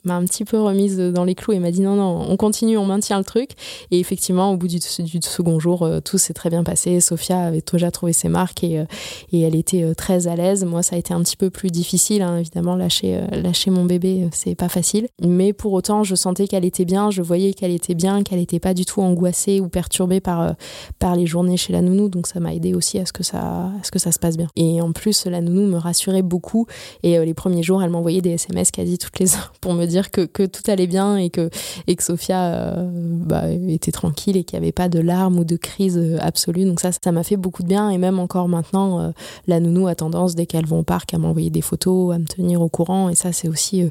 un 0.08 0.26
petit 0.26 0.46
peu 0.46 0.60
remise 0.60 0.98
dans 0.98 1.24
les 1.24 1.36
clous 1.36 1.54
et 1.54 1.60
m'a 1.60 1.72
dit 1.72 1.82
non 1.82 1.96
non 1.96 2.26
on 2.30 2.38
continue, 2.38 2.78
on 2.78 2.86
maintient 2.86 3.18
le 3.18 3.24
truc. 3.24 3.52
Et 3.92 4.00
effectivement, 4.00 4.52
au 4.52 4.58
bout 4.58 4.68
du, 4.68 4.80
du 4.80 5.20
second 5.22 5.60
jour, 5.60 5.84
euh, 5.84 6.00
tout 6.00 6.18
s'est 6.18 6.34
très 6.34 6.50
bien 6.50 6.64
passé. 6.64 7.00
Sophia 7.00 7.40
avait 7.40 7.64
déjà 7.72 7.92
trouvé 7.92 8.14
ses 8.14 8.30
marques 8.30 8.64
et, 8.64 8.80
euh, 8.80 8.86
et 9.32 9.42
elle 9.42 9.56
était 9.56 9.84
euh, 9.84 9.94
très 9.94 10.28
à 10.28 10.36
l'aise. 10.36 10.64
Moi, 10.66 10.84
ça 10.84 10.96
a 10.96 11.00
été 11.00 11.14
un 11.14 11.22
petit 11.22 11.38
peu 11.38 11.50
plus 11.50 11.70
difficile, 11.70 12.22
hein, 12.22 12.38
évidemment. 12.38 12.76
Lâcher 12.76 13.22
lâcher 13.32 13.72
mon 13.72 13.86
bébé, 13.86 14.28
c'est 14.32 14.56
pas 14.56 14.70
facile. 14.70 15.08
Mais 15.22 15.54
pour 15.54 15.74
autant, 15.74 16.04
je 16.04 16.16
sentais 16.16 16.48
qu'elle 16.48 16.66
était 16.66 16.86
bien. 16.86 17.12
Je 17.12 17.22
voyais 17.22 17.54
qu'elle 17.54 17.72
était 17.72 17.96
bien, 17.96 18.24
qu'elle 18.24 18.40
n'était 18.40 18.60
pas 18.60 18.74
du 18.74 18.86
tout 18.86 19.02
angoissée 19.02 19.60
ou 19.60 19.70
perturbée 19.70 20.20
par 20.20 20.56
par 21.00 21.16
les 21.16 21.25
journées 21.25 21.58
chez 21.58 21.74
la 21.74 21.82
nounou, 21.82 22.10
donc 22.10 22.28
ça 22.28 22.39
m'a 22.39 22.54
aidé 22.54 22.74
aussi 22.74 23.00
à 23.00 23.06
ce 23.06 23.13
que 23.13 23.24
ça, 23.24 23.39
à 23.39 23.84
ce 23.84 23.92
que 23.92 24.00
ça 24.00 24.12
se 24.12 24.20
passe 24.20 24.38
bien. 24.38 24.48
Et 24.56 24.82
en 24.82 24.92
plus, 24.92 25.25
la 25.25 25.42
nounou 25.42 25.68
me 25.68 25.78
rassurait 25.78 26.22
beaucoup. 26.22 26.66
Et 27.04 27.18
euh, 27.18 27.25
les 27.25 27.34
premiers 27.34 27.63
jours, 27.63 27.84
elle 27.84 27.89
m'envoyait 27.89 28.22
des 28.22 28.32
SMS 28.32 28.72
quasi 28.72 28.98
toutes 28.98 29.20
les 29.20 29.36
heures 29.36 29.54
pour 29.62 29.74
me 29.74 29.86
dire 29.86 30.12
que, 30.12 30.22
que 30.22 30.46
tout 30.46 30.63
allait 30.68 30.88
bien 30.88 31.18
et 31.18 31.30
que, 31.30 31.50
et 31.88 31.96
que 31.96 32.04
Sophia 32.04 32.54
euh, 32.54 32.89
bah, 32.92 33.50
était 33.51 33.92
tranquille 33.92 34.38
et 34.38 34.44
qu'il 34.44 34.60
n'y 34.60 34.66
avait 34.66 34.72
pas 34.72 34.89
de 34.89 35.00
larmes 35.00 35.39
ou 35.39 35.44
de 35.44 35.56
crise 35.56 35.98
euh, 35.98 36.18
absolue. 36.22 36.66
Donc 36.66 36.80
ça, 36.80 36.92
ça 36.92 37.12
m'a 37.12 37.24
fait 37.24 37.38
beaucoup 37.38 37.63
de 37.63 37.68
bien. 37.68 37.89
Et 37.89 37.98
même 37.98 38.20
encore 38.20 38.48
maintenant, 38.48 39.13
la 39.48 39.60
nounou 39.60 39.88
a 39.88 39.96
tendance, 39.96 40.36
dès 40.36 40.46
qu'elle 40.46 40.66
va 40.66 40.78
au 40.78 40.84
parc, 40.84 41.13
à 41.13 41.18
m'envoyer 41.18 41.50
des 41.50 41.62
photos, 41.62 42.13
à 42.13 42.20
me 42.20 42.25
tenir 42.25 42.62
au 42.62 42.70
courant. 42.70 43.10
Et 43.10 43.16
ça, 43.16 43.32
c'est 43.32 43.48
aussi, 43.48 43.84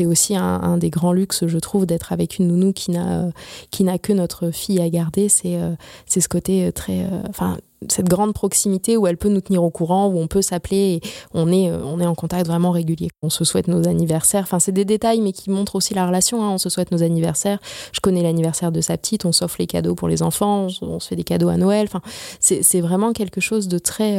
aussi 0.00 0.36
un, 0.36 0.42
un, 0.42 0.78
des 0.78 0.90
grands 0.90 1.12
luxes, 1.12 1.46
je 1.46 1.58
trouve, 1.58 1.86
d'être 1.86 2.12
avec 2.12 2.38
une 2.38 2.48
nounou 2.48 2.72
qui 2.72 2.90
n'a, 2.90 3.28
qui 3.70 3.84
que 4.00 4.12
notre 4.12 4.50
fille 4.50 4.80
à 4.80 4.88
garder. 4.88 5.28
C'est, 5.28 6.11
c'est 6.12 6.20
ce 6.20 6.28
côté 6.28 6.66
euh, 6.66 6.72
très, 6.72 7.04
euh, 7.04 7.22
enfin, 7.30 7.56
cette 7.88 8.06
grande 8.06 8.34
proximité 8.34 8.98
où 8.98 9.06
elle 9.06 9.16
peut 9.16 9.30
nous 9.30 9.40
tenir 9.40 9.64
au 9.64 9.70
courant, 9.70 10.08
où 10.08 10.18
on 10.18 10.26
peut 10.26 10.42
s'appeler, 10.42 11.00
on 11.32 11.50
est, 11.50 11.70
euh, 11.70 11.82
on 11.84 12.00
est 12.00 12.06
en 12.06 12.14
contact 12.14 12.46
vraiment 12.46 12.70
régulier. 12.70 13.08
On 13.22 13.30
se 13.30 13.44
souhaite 13.44 13.66
nos 13.66 13.88
anniversaires, 13.88 14.42
enfin 14.42 14.58
c'est 14.58 14.72
des 14.72 14.84
détails 14.84 15.22
mais 15.22 15.32
qui 15.32 15.48
montrent 15.48 15.74
aussi 15.74 15.94
la 15.94 16.06
relation, 16.06 16.44
hein. 16.44 16.50
on 16.50 16.58
se 16.58 16.68
souhaite 16.68 16.90
nos 16.90 17.02
anniversaires, 17.02 17.60
je 17.92 18.00
connais 18.00 18.22
l'anniversaire 18.22 18.72
de 18.72 18.82
sa 18.82 18.98
petite, 18.98 19.24
on 19.24 19.32
s'offre 19.32 19.56
les 19.58 19.66
cadeaux 19.66 19.94
pour 19.94 20.08
les 20.08 20.22
enfants, 20.22 20.66
on, 20.82 21.00
se 21.00 21.08
fait 21.08 21.16
des 21.16 21.24
cadeaux 21.24 21.48
à 21.48 21.56
Noël, 21.56 21.86
enfin 21.88 22.02
c'est 22.40 22.80
vraiment 22.82 23.14
quelque 23.14 23.40
chose 23.40 23.68
de 23.68 23.78
très, 23.78 24.18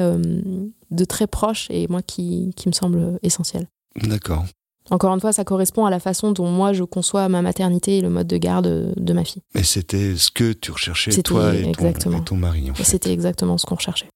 de 0.91 1.05
très 1.05 1.27
proche 1.27 1.67
et 1.69 1.88
moi 1.88 2.01
qui, 2.01 2.53
qui 2.55 2.67
me 2.67 2.73
semble 2.73 3.19
essentiel. 3.21 3.67
D'accord. 4.01 4.45
Encore 4.91 5.13
une 5.13 5.21
fois, 5.21 5.33
ça 5.33 5.43
correspond 5.43 5.85
à 5.85 5.89
la 5.89 5.99
façon 5.99 6.31
dont 6.31 6.47
moi 6.47 6.73
je 6.73 6.83
conçois 6.83 7.29
ma 7.29 7.41
maternité 7.41 7.97
et 7.97 8.01
le 8.01 8.09
mode 8.09 8.27
de 8.27 8.37
garde 8.37 8.93
de 8.95 9.13
ma 9.13 9.23
fille. 9.23 9.41
Et 9.55 9.63
c'était 9.63 10.15
ce 10.15 10.29
que 10.29 10.53
tu 10.53 10.71
recherchais 10.71 11.11
toi 11.23 11.53
et 11.55 11.71
ton, 11.71 11.89
et 11.89 12.23
ton, 12.23 12.35
mari 12.35 12.69
en 12.69 12.73
fait. 12.73 12.83
C'était 12.83 13.11
exactement 13.11 13.57
ce 13.57 13.65
qu'on 13.65 13.75
recherchait. 13.75 14.09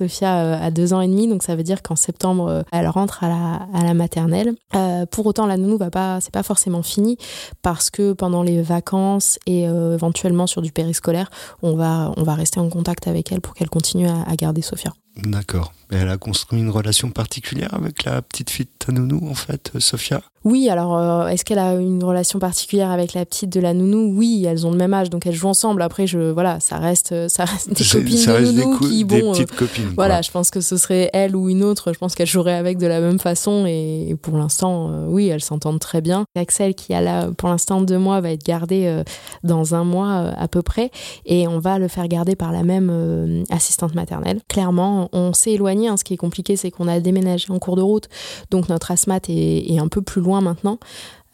Sophia 0.00 0.38
euh, 0.38 0.66
a 0.66 0.70
deux 0.70 0.92
ans 0.94 1.00
et 1.02 1.08
demi, 1.08 1.28
donc 1.28 1.42
ça 1.42 1.54
veut 1.56 1.62
dire 1.62 1.82
qu'en 1.82 1.96
septembre, 1.96 2.48
euh, 2.48 2.62
elle 2.72 2.88
rentre 2.88 3.22
à 3.22 3.28
la, 3.28 3.66
à 3.74 3.84
la 3.84 3.92
maternelle. 3.92 4.54
Euh, 4.74 5.04
pour 5.04 5.26
autant, 5.26 5.46
la 5.46 5.56
nounou 5.56 5.76
va 5.76 5.90
pas, 5.90 6.20
c'est 6.20 6.32
pas 6.32 6.42
forcément 6.42 6.82
fini 6.82 7.18
parce 7.60 7.90
que 7.90 8.14
pendant 8.14 8.42
les 8.42 8.62
vacances 8.62 9.38
et 9.46 9.64
éventuellement 9.64 10.46
sur 10.46 10.62
du 10.62 10.72
périscolaire, 10.72 11.30
on 11.62 11.74
va, 11.74 12.12
on 12.16 12.22
va 12.22 12.34
rester 12.34 12.60
en 12.60 12.68
contact 12.70 13.06
avec 13.08 13.30
elle 13.32 13.40
pour 13.40 13.54
qu'elle 13.54 13.68
continue 13.68 14.08
à, 14.08 14.22
à 14.22 14.36
garder 14.36 14.62
Sophia. 14.62 14.92
D'accord. 15.16 15.72
Elle 15.90 16.08
a 16.08 16.16
construit 16.16 16.60
une 16.60 16.70
relation 16.70 17.10
particulière 17.10 17.74
avec 17.74 18.04
la 18.04 18.22
petite 18.22 18.50
fille 18.50 18.66
de 18.66 18.84
ta 18.86 18.92
nounou, 18.92 19.28
en 19.28 19.34
fait, 19.34 19.72
Sophia? 19.78 20.22
Oui, 20.42 20.70
alors 20.70 20.96
euh, 20.96 21.26
est-ce 21.26 21.44
qu'elle 21.44 21.58
a 21.58 21.74
une 21.74 22.02
relation 22.02 22.38
particulière 22.38 22.90
avec 22.90 23.12
la 23.12 23.26
petite 23.26 23.50
de 23.50 23.60
la 23.60 23.74
nounou? 23.74 24.16
Oui, 24.16 24.46
elles 24.48 24.66
ont 24.66 24.70
le 24.70 24.78
même 24.78 24.94
âge, 24.94 25.10
donc 25.10 25.26
elles 25.26 25.34
jouent 25.34 25.48
ensemble. 25.48 25.82
Après, 25.82 26.06
je 26.06 26.18
voilà, 26.30 26.60
ça 26.60 26.78
reste, 26.78 27.12
euh, 27.12 27.28
ça 27.28 27.44
reste 27.44 27.68
des 27.68 27.84
copines 27.84 28.24
de 28.24 28.52
nounou 28.52 28.78
qui, 28.78 29.04
bon, 29.04 29.16
des 29.16 29.22
euh, 29.22 29.32
petites 29.32 29.54
copines. 29.54 29.92
Voilà, 29.96 30.22
je 30.22 30.30
pense 30.30 30.50
que 30.50 30.62
ce 30.62 30.78
serait 30.78 31.10
elle 31.12 31.36
ou 31.36 31.50
une 31.50 31.62
autre. 31.62 31.92
Je 31.92 31.98
pense 31.98 32.14
qu'elles 32.14 32.26
joueraient 32.26 32.54
avec 32.54 32.78
de 32.78 32.86
la 32.86 33.00
même 33.00 33.18
façon, 33.18 33.66
et, 33.66 34.16
pour 34.22 34.38
l'instant, 34.38 35.04
oui, 35.08 35.28
elles 35.28 35.42
s'entendent 35.42 35.80
très 35.80 36.00
bien. 36.00 36.24
Axel, 36.34 36.74
qui 36.74 36.94
a 36.94 37.02
là 37.02 37.28
pour 37.36 37.50
l'instant 37.50 37.82
deux 37.82 37.98
mois, 37.98 38.22
va 38.22 38.30
être 38.30 38.44
gardé 38.44 39.02
dans 39.44 39.74
un 39.74 39.84
mois 39.84 40.32
à 40.38 40.48
peu 40.48 40.62
près, 40.62 40.90
et 41.26 41.48
on 41.48 41.58
va 41.58 41.78
le 41.78 41.88
faire 41.88 42.08
garder 42.08 42.34
par 42.34 42.52
la 42.52 42.62
même 42.62 43.44
assistante 43.50 43.94
maternelle. 43.94 44.40
Clairement, 44.48 45.10
on 45.12 45.34
s'est 45.34 45.52
éloigné. 45.52 45.88
Hein. 45.88 45.96
ce 45.98 46.04
qui 46.04 46.14
est 46.14 46.18
compliqué, 46.18 46.56
c'est 46.56 46.70
qu'on 46.70 46.88
a 46.88 46.98
déménagé 47.00 47.50
en 47.50 47.58
cours 47.58 47.76
de 47.76 47.82
route, 47.82 48.08
donc 48.50 48.70
notre 48.70 48.90
asthmate 48.90 49.28
est, 49.28 49.70
est 49.70 49.78
un 49.78 49.88
peu 49.88 50.00
plus 50.00 50.22
loin 50.22 50.29
maintenant. 50.38 50.78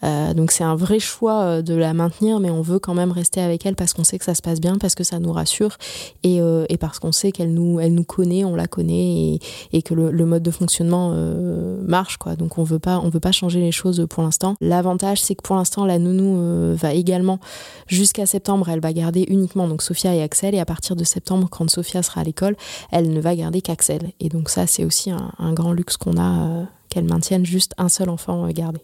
Euh, 0.07 0.35
donc 0.35 0.53
c'est 0.53 0.65
un 0.65 0.77
vrai 0.77 0.99
choix 0.99 1.41
euh, 1.43 1.63
de 1.63 1.75
la 1.75 1.93
maintenir, 1.95 2.41
mais 2.41 2.51
on 2.51 2.63
veut 2.63 2.79
quand 2.79 2.95
même 2.95 3.13
rester 3.13 3.41
avec 3.41 3.67
elle 3.67 3.75
parce 3.75 3.93
qu'on 3.93 4.05
sait 4.05 4.19
que 4.19 4.25
ça 4.25 4.35
se 4.35 4.43
passe 4.43 4.61
bien, 4.61 4.77
parce 4.79 4.95
que 4.95 5.05
ça 5.05 5.19
nous 5.19 5.33
rassure 5.33 5.77
et, 6.23 6.41
euh, 6.41 6.65
parce 6.79 6.99
qu'on 6.99 7.13
sait 7.13 7.33
qu'elle 7.33 7.53
nous, 7.55 8.05
connaît, 8.05 8.45
on 8.45 8.55
la 8.55 8.67
connaît 8.67 9.39
et, 9.73 9.83
que 9.83 9.95
le, 9.95 10.27
mode 10.27 10.43
de 10.43 10.51
fonctionnement 10.51 11.15
marche 11.83 12.17
quoi. 12.17 12.37
Donc 12.37 12.59
on 12.59 12.65
veut 12.65 12.79
pas, 12.79 13.01
on 13.03 13.09
veut 13.09 13.21
pas 13.21 13.33
changer 13.33 13.61
les 13.61 13.73
choses 13.73 14.07
pour 14.09 14.23
l'instant. 14.23 14.57
L'avantage 14.61 15.21
c'est 15.21 15.35
que 15.35 15.43
pour 15.43 15.57
l'instant 15.57 15.85
la 15.85 15.99
nounou 15.99 16.77
va 16.77 16.93
également 16.93 17.39
jusqu'à 17.87 18.27
septembre, 18.27 18.69
elle 18.69 18.81
va 18.81 18.93
garder 18.93 19.25
uniquement 19.29 19.69
donc 19.69 19.83
Sophia 19.83 20.15
et 20.15 20.23
Axel 20.23 20.55
et 20.55 20.61
à 20.61 20.65
partir 20.65 20.97
de 20.97 21.05
septembre 21.05 21.49
quand 21.51 21.69
Sophia 21.71 22.03
sera 22.03 22.21
à 22.21 22.25
l'école, 22.25 22.57
elle 22.91 23.11
ne 23.11 23.21
va 23.21 23.35
garder 23.35 23.61
qu'Axel. 23.61 24.13
Et 24.21 24.29
donc 24.29 24.49
ça 24.49 24.67
c'est 24.67 24.85
aussi 24.85 25.11
un, 25.11 25.33
un, 25.39 25.53
grand 25.53 25.73
luxe 25.73 25.97
qu'on 25.97 26.21
a 26.21 26.67
qu'elle 26.89 27.05
maintienne 27.05 27.47
juste 27.47 27.73
un 27.79 27.89
seul 27.89 28.09
enfant 28.09 28.47
gardé. 28.49 28.81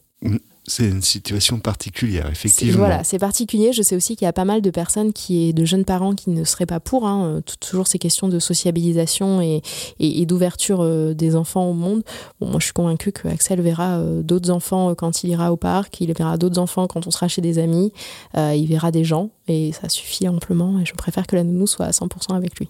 C'est 0.64 0.88
une 0.88 1.02
situation 1.02 1.58
particulière, 1.58 2.28
effectivement. 2.30 2.78
Voilà, 2.78 3.02
c'est 3.02 3.18
particulier. 3.18 3.72
Je 3.72 3.82
sais 3.82 3.96
aussi 3.96 4.14
qu'il 4.14 4.26
y 4.26 4.28
a 4.28 4.32
pas 4.32 4.44
mal 4.44 4.62
de 4.62 4.70
personnes, 4.70 5.12
qui, 5.12 5.52
de 5.52 5.64
jeunes 5.64 5.84
parents 5.84 6.14
qui 6.14 6.30
ne 6.30 6.44
seraient 6.44 6.66
pas 6.66 6.78
pour. 6.78 7.06
Hein, 7.06 7.24
euh, 7.24 7.40
toujours 7.58 7.88
ces 7.88 7.98
questions 7.98 8.28
de 8.28 8.38
sociabilisation 8.38 9.40
et, 9.40 9.60
et, 9.98 10.24
d'ouverture 10.24 10.80
euh, 10.82 11.14
des 11.14 11.34
enfants 11.34 11.68
au 11.68 11.72
monde. 11.72 12.04
Bon, 12.40 12.46
moi, 12.46 12.60
je 12.60 12.66
suis 12.66 12.72
convaincue 12.72 13.10
que 13.10 13.26
Axel 13.26 13.60
verra 13.60 13.98
euh, 13.98 14.22
d'autres 14.22 14.50
enfants 14.50 14.94
quand 14.94 15.24
il 15.24 15.30
ira 15.30 15.52
au 15.52 15.56
parc, 15.56 16.00
il 16.00 16.12
verra 16.14 16.36
d'autres 16.36 16.60
enfants 16.60 16.86
quand 16.86 17.08
on 17.08 17.10
sera 17.10 17.26
chez 17.26 17.42
des 17.42 17.58
amis, 17.58 17.92
il 18.36 18.66
verra 18.66 18.92
des 18.92 19.04
gens 19.04 19.30
et 19.48 19.72
ça 19.72 19.88
suffit 19.88 20.28
amplement. 20.28 20.78
Et 20.78 20.86
je 20.86 20.94
préfère 20.94 21.26
que 21.26 21.34
la 21.34 21.42
nounou 21.42 21.66
soit 21.66 21.86
à 21.86 21.90
100% 21.90 22.36
avec 22.36 22.58
lui. 22.58 22.68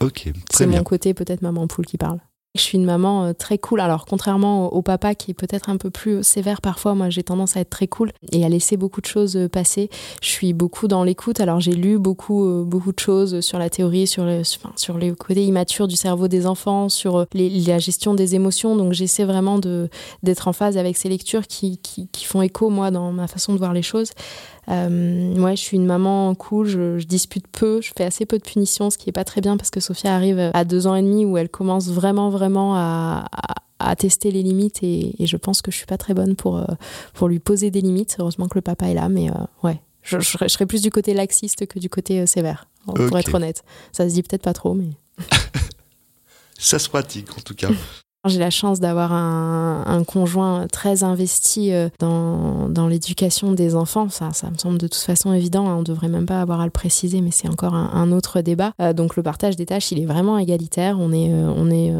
Ok, 0.00 0.30
C'est 0.50 0.66
mon 0.66 0.82
côté 0.84 1.12
peut-être 1.12 1.42
maman 1.42 1.66
poule 1.66 1.86
qui 1.86 1.98
parle. 1.98 2.20
Je 2.54 2.60
suis 2.60 2.76
une 2.76 2.84
maman 2.84 3.24
euh, 3.24 3.32
très 3.32 3.56
cool. 3.56 3.80
Alors, 3.80 4.04
contrairement 4.04 4.70
au, 4.74 4.82
papa 4.82 5.14
qui 5.14 5.30
est 5.30 5.34
peut-être 5.34 5.70
un 5.70 5.78
peu 5.78 5.88
plus 5.88 6.22
sévère 6.22 6.60
parfois, 6.60 6.94
moi 6.94 7.08
j'ai 7.08 7.22
tendance 7.22 7.56
à 7.56 7.60
être 7.60 7.70
très 7.70 7.86
cool 7.86 8.12
et 8.30 8.44
à 8.44 8.48
laisser 8.50 8.76
beaucoup 8.76 9.00
de 9.00 9.06
choses 9.06 9.36
euh, 9.36 9.48
passer. 9.48 9.88
Je 10.20 10.28
suis 10.28 10.52
beaucoup 10.52 10.86
dans 10.86 11.02
l'écoute. 11.02 11.40
Alors, 11.40 11.60
j'ai 11.60 11.72
lu 11.72 11.98
beaucoup, 11.98 12.44
euh, 12.44 12.62
beaucoup 12.62 12.92
de 12.92 12.98
choses 12.98 13.40
sur 13.40 13.58
la 13.58 13.70
théorie, 13.70 14.06
sur, 14.06 14.26
le, 14.26 14.42
sur 14.76 14.98
les 14.98 15.12
côtés 15.12 15.46
immatures 15.46 15.88
du 15.88 15.96
cerveau 15.96 16.28
des 16.28 16.46
enfants, 16.46 16.90
sur 16.90 17.24
la 17.32 17.78
gestion 17.78 18.12
des 18.12 18.34
émotions. 18.34 18.76
Donc, 18.76 18.92
j'essaie 18.92 19.24
vraiment 19.24 19.58
d'être 20.22 20.46
en 20.46 20.52
phase 20.52 20.76
avec 20.76 20.98
ces 20.98 21.08
lectures 21.08 21.46
qui, 21.46 21.78
qui, 21.78 22.08
qui, 22.08 22.26
font 22.26 22.42
écho, 22.42 22.68
moi, 22.68 22.90
dans 22.90 23.12
ma 23.12 23.28
façon 23.28 23.54
de 23.54 23.58
voir 23.58 23.72
les 23.72 23.82
choses. 23.82 24.10
Euh, 24.72 25.34
ouais, 25.34 25.56
je 25.56 25.60
suis 25.60 25.76
une 25.76 25.86
maman 25.86 26.34
cool, 26.34 26.66
je, 26.66 27.04
dispute 27.04 27.46
peu, 27.48 27.80
je 27.80 27.92
fais 27.96 28.04
assez 28.04 28.24
peu 28.26 28.38
de 28.38 28.44
punitions, 28.44 28.90
ce 28.90 28.98
qui 28.98 29.10
est 29.10 29.12
pas 29.12 29.24
très 29.24 29.40
bien 29.40 29.56
parce 29.56 29.70
que 29.70 29.80
Sophia 29.80 30.14
arrive 30.14 30.50
à 30.54 30.64
deux 30.64 30.86
ans 30.86 30.94
et 30.94 31.02
demi 31.02 31.24
où 31.24 31.36
elle 31.36 31.48
commence 31.48 31.88
vraiment, 31.88 32.30
vraiment 32.30 32.74
à, 32.76 33.26
à, 33.78 33.96
tester 33.96 34.30
les 34.30 34.42
limites 34.42 34.82
et, 34.82 35.14
je 35.20 35.36
pense 35.36 35.60
que 35.60 35.70
je 35.70 35.76
suis 35.76 35.86
pas 35.86 35.98
très 35.98 36.14
bonne 36.14 36.36
pour, 36.36 36.58
euh, 36.58 36.64
pour 37.12 37.28
lui 37.28 37.38
poser 37.38 37.70
des 37.70 37.80
limites. 37.80 38.16
Heureusement 38.18 38.48
que 38.48 38.56
le 38.56 38.62
papa 38.62 38.86
est 38.86 38.94
là, 38.94 39.08
mais 39.08 39.30
euh, 39.30 39.34
ouais, 39.62 39.80
je, 40.02 40.20
je, 40.20 40.48
serais 40.48 40.66
plus 40.66 40.80
du 40.80 40.90
côté 40.90 41.12
laxiste 41.12 41.66
que 41.66 41.78
du 41.78 41.90
côté 41.90 42.26
sévère, 42.26 42.68
pour 42.86 43.18
être 43.18 43.34
honnête. 43.34 43.64
Ça 43.92 44.08
se 44.08 44.14
dit 44.14 44.22
peut-être 44.22 44.42
pas 44.42 44.54
trop, 44.54 44.74
mais. 44.74 44.90
Ça 46.58 46.78
se 46.78 46.88
pratique 46.88 47.36
en 47.36 47.40
tout 47.40 47.54
cas. 47.54 47.70
J'ai 48.24 48.38
la 48.38 48.50
chance 48.50 48.78
d'avoir 48.78 49.12
un, 49.12 49.82
un, 49.84 50.04
conjoint 50.04 50.68
très 50.68 51.02
investi 51.02 51.72
euh, 51.72 51.88
dans, 51.98 52.68
dans 52.68 52.86
l'éducation 52.86 53.50
des 53.50 53.74
enfants. 53.74 54.10
Ça, 54.10 54.32
ça 54.32 54.48
me 54.48 54.56
semble 54.56 54.78
de 54.78 54.86
toute 54.86 55.02
façon 55.02 55.32
évident. 55.32 55.68
Hein. 55.68 55.78
On 55.78 55.82
devrait 55.82 56.08
même 56.08 56.26
pas 56.26 56.40
avoir 56.40 56.60
à 56.60 56.64
le 56.64 56.70
préciser, 56.70 57.20
mais 57.20 57.32
c'est 57.32 57.48
encore 57.48 57.74
un, 57.74 58.12
autre 58.12 58.40
débat. 58.40 58.74
Euh, 58.80 58.92
donc 58.92 59.16
le 59.16 59.24
partage 59.24 59.56
des 59.56 59.66
tâches, 59.66 59.90
il 59.90 60.00
est 60.00 60.06
vraiment 60.06 60.38
égalitaire. 60.38 60.98
On 61.00 61.12
est, 61.12 61.32
euh, 61.32 61.52
on 61.56 61.68
est 61.68 61.92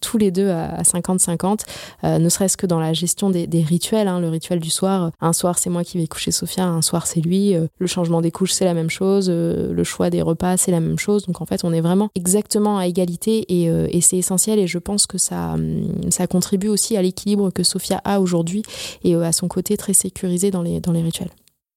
tous 0.00 0.18
les 0.18 0.32
deux 0.32 0.48
à 0.50 0.82
50-50, 0.82 1.60
ne 2.02 2.28
serait-ce 2.28 2.56
que 2.56 2.66
dans 2.66 2.80
la 2.80 2.92
gestion 2.92 3.30
des, 3.30 3.46
des 3.46 3.62
rituels. 3.62 4.08
Hein. 4.08 4.18
Le 4.18 4.28
rituel 4.28 4.58
du 4.58 4.70
soir, 4.70 5.12
un 5.20 5.32
soir 5.32 5.58
c'est 5.58 5.70
moi 5.70 5.84
qui 5.84 5.98
vais 5.98 6.08
coucher 6.08 6.32
Sophia, 6.32 6.66
un 6.66 6.82
soir 6.82 7.06
c'est 7.06 7.20
lui. 7.20 7.54
le 7.54 7.86
changement 7.86 8.20
des 8.20 8.32
couches, 8.32 8.52
c'est 8.52 8.64
la 8.64 8.74
même 8.74 8.90
chose. 8.90 9.30
le 9.30 9.84
choix 9.84 10.10
des 10.10 10.22
repas, 10.22 10.56
c'est 10.56 10.72
la 10.72 10.80
même 10.80 10.98
chose. 10.98 11.26
Donc 11.26 11.40
en 11.40 11.46
fait, 11.46 11.62
on 11.62 11.72
est 11.72 11.80
vraiment 11.80 12.08
exactement 12.16 12.78
à 12.78 12.86
égalité 12.88 13.44
et, 13.48 13.66
et 13.66 14.00
c'est 14.00 14.16
essentiel. 14.16 14.58
Et 14.58 14.66
je 14.66 14.78
pense 14.78 15.06
que 15.06 15.18
ça 15.18 15.54
ça 16.10 16.26
contribue 16.26 16.68
aussi 16.68 16.96
à 16.96 17.02
l'équilibre 17.02 17.50
que 17.50 17.62
Sophia 17.62 18.00
a 18.04 18.20
aujourd'hui 18.20 18.62
et 19.04 19.14
euh, 19.14 19.22
à 19.22 19.32
son 19.32 19.48
côté 19.48 19.76
très 19.76 19.94
sécurisé 19.94 20.50
dans 20.50 20.62
les, 20.62 20.80
dans 20.80 20.92
les 20.92 21.02
rituels. 21.02 21.30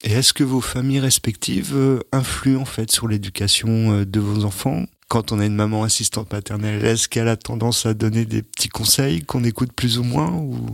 Et 0.03 0.11
est-ce 0.13 0.33
que 0.33 0.43
vos 0.43 0.61
familles 0.61 0.99
respectives 0.99 1.75
euh, 1.75 1.99
influent 2.11 2.61
en 2.61 2.65
fait 2.65 2.91
sur 2.91 3.07
l'éducation 3.07 4.03
de 4.03 4.19
vos 4.19 4.45
enfants? 4.45 4.85
Quand 5.11 5.33
on 5.33 5.39
a 5.41 5.45
une 5.45 5.55
maman 5.55 5.83
assistante 5.83 6.31
maternelle, 6.31 6.85
est-ce 6.85 7.09
qu'elle 7.09 7.27
a 7.27 7.35
tendance 7.35 7.85
à 7.85 7.93
donner 7.93 8.23
des 8.23 8.41
petits 8.41 8.69
conseils 8.69 9.21
qu'on 9.21 9.43
écoute 9.43 9.73
plus 9.73 9.99
ou 9.99 10.03
moins. 10.03 10.31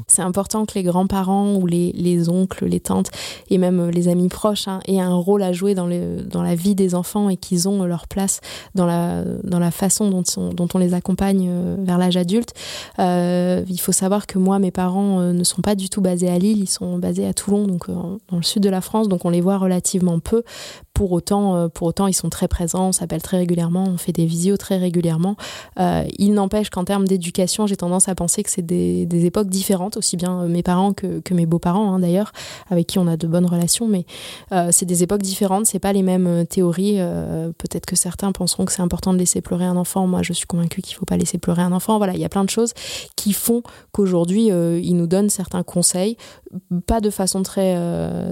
C'est 0.07 0.21
important 0.21 0.67
que 0.67 0.75
les 0.75 0.83
grands-parents 0.83 1.55
ou 1.55 1.65
les, 1.65 1.91
les, 1.93 2.29
oncles, 2.29 2.67
les 2.67 2.79
tantes 2.79 3.09
et 3.49 3.57
même 3.57 3.89
les 3.89 4.07
amis 4.09 4.29
proches 4.29 4.67
hein, 4.67 4.79
aient 4.87 4.99
un 4.99 5.15
rôle 5.15 5.41
à 5.41 5.53
jouer 5.53 5.73
dans, 5.73 5.87
la 5.87 6.55
vie 6.55 6.75
des 6.75 6.93
enfants 6.93 7.29
et 7.29 7.35
qu'ils 7.35 7.67
ont 7.67 7.83
leur 7.83 8.07
place 8.07 8.39
dans 8.75 8.85
la, 8.85 9.71
façon 9.71 10.11
dont 10.11 10.67
on, 10.73 10.77
les 10.77 10.93
accompagne 10.93 11.47
euh, 11.49 11.75
vers 11.79 11.97
l'âge 11.97 12.15
adulte. 12.15 12.53
Euh, 12.99 13.63
il 13.67 13.79
faut 13.79 13.91
savoir 13.91 14.27
que 14.27 14.37
moi, 14.37 14.59
mes 14.59 14.71
parents 14.71 15.19
euh, 15.19 15.33
ne 15.33 15.43
sont 15.43 15.63
pas 15.63 15.73
du 15.73 15.89
tout 15.89 16.01
basés 16.01 16.29
à 16.29 16.37
Lille, 16.37 16.59
ils 16.59 16.69
sont 16.69 16.99
basés 16.99 17.25
à 17.25 17.33
Toulon, 17.33 17.65
donc 17.65 17.89
dans 17.89 18.37
le 18.37 18.43
sud 18.43 18.61
de 18.61 18.69
la 18.69 18.81
France, 18.81 19.07
donc 19.07 19.25
on 19.25 19.31
les 19.31 19.41
voit 19.41 19.57
relativement 19.57 20.19
peu. 20.19 20.43
Pour 20.97 21.11
autant, 21.11 21.69
pour 21.69 21.85
autant 21.85 22.07
ils 22.07 22.13
sont 22.13 22.29
très 22.29 22.47
présents, 22.47 22.87
on 22.87 22.91
s'appelle 22.91 23.21
très 23.21 23.37
régulièrement, 23.37 23.83
on 23.87 23.97
fait 23.97 24.13
des 24.13 24.25
visio 24.25 24.57
très 24.57 24.77
régulièrement. 24.77 25.35
Euh, 25.79 26.03
il 26.17 26.33
n'empêche 26.33 26.69
qu'en 26.69 26.83
termes 26.83 27.07
d'éducation, 27.07 27.67
j'ai 27.67 27.77
tendance 27.77 28.07
à 28.07 28.15
penser 28.15 28.43
que 28.43 28.49
c'est 28.49 28.65
des, 28.65 29.25
époques 29.25 29.49
différentes, 29.49 29.97
aussi 29.97 30.17
bien 30.17 30.47
mes 30.47 30.63
parents 30.63 30.93
que, 30.93 31.21
mes 31.33 31.45
beaux-parents 31.45 31.93
hein, 31.93 31.99
d'ailleurs, 31.99 32.31
avec 32.69 32.87
qui 32.87 32.99
on 32.99 33.07
a 33.07 33.17
de 33.17 33.27
bonnes 33.27 33.45
relations, 33.45 33.87
mais 33.87 34.05
euh, 34.51 34.69
c'est 34.71 34.85
des 34.85 35.03
époques 35.03 35.21
différentes, 35.21 35.65
c'est 35.65 35.79
pas 35.79 35.93
les 35.93 36.03
mêmes 36.03 36.27
euh, 36.27 36.45
théories. 36.45 36.97
Peut-être 37.57 37.85
que 37.85 37.95
certains 37.95 38.31
penseront 38.31 38.65
que 38.65 38.71
c'est 38.71 38.81
important 38.81 39.13
de 39.13 39.17
laisser 39.17 39.41
pleurer 39.41 39.65
un 39.65 39.75
enfant. 39.75 40.07
Moi, 40.07 40.21
je 40.23 40.33
suis 40.33 40.45
convaincue 40.45 40.81
qu'il 40.81 40.95
faut 40.95 41.05
pas 41.05 41.17
laisser 41.17 41.37
pleurer 41.37 41.61
un 41.61 41.71
enfant. 41.71 41.97
Voilà, 41.97 42.13
il 42.13 42.19
y 42.19 42.25
a 42.25 42.29
plein 42.29 42.43
de 42.43 42.49
choses 42.49 42.73
qui 43.15 43.33
font 43.33 43.61
qu'aujourd'hui, 43.91 44.47
ils 44.47 44.95
nous 44.95 45.07
donnent 45.07 45.29
certains 45.29 45.63
conseils, 45.63 46.17
pas 46.85 47.01
de 47.01 47.09
façon 47.09 47.43
très, 47.43 47.77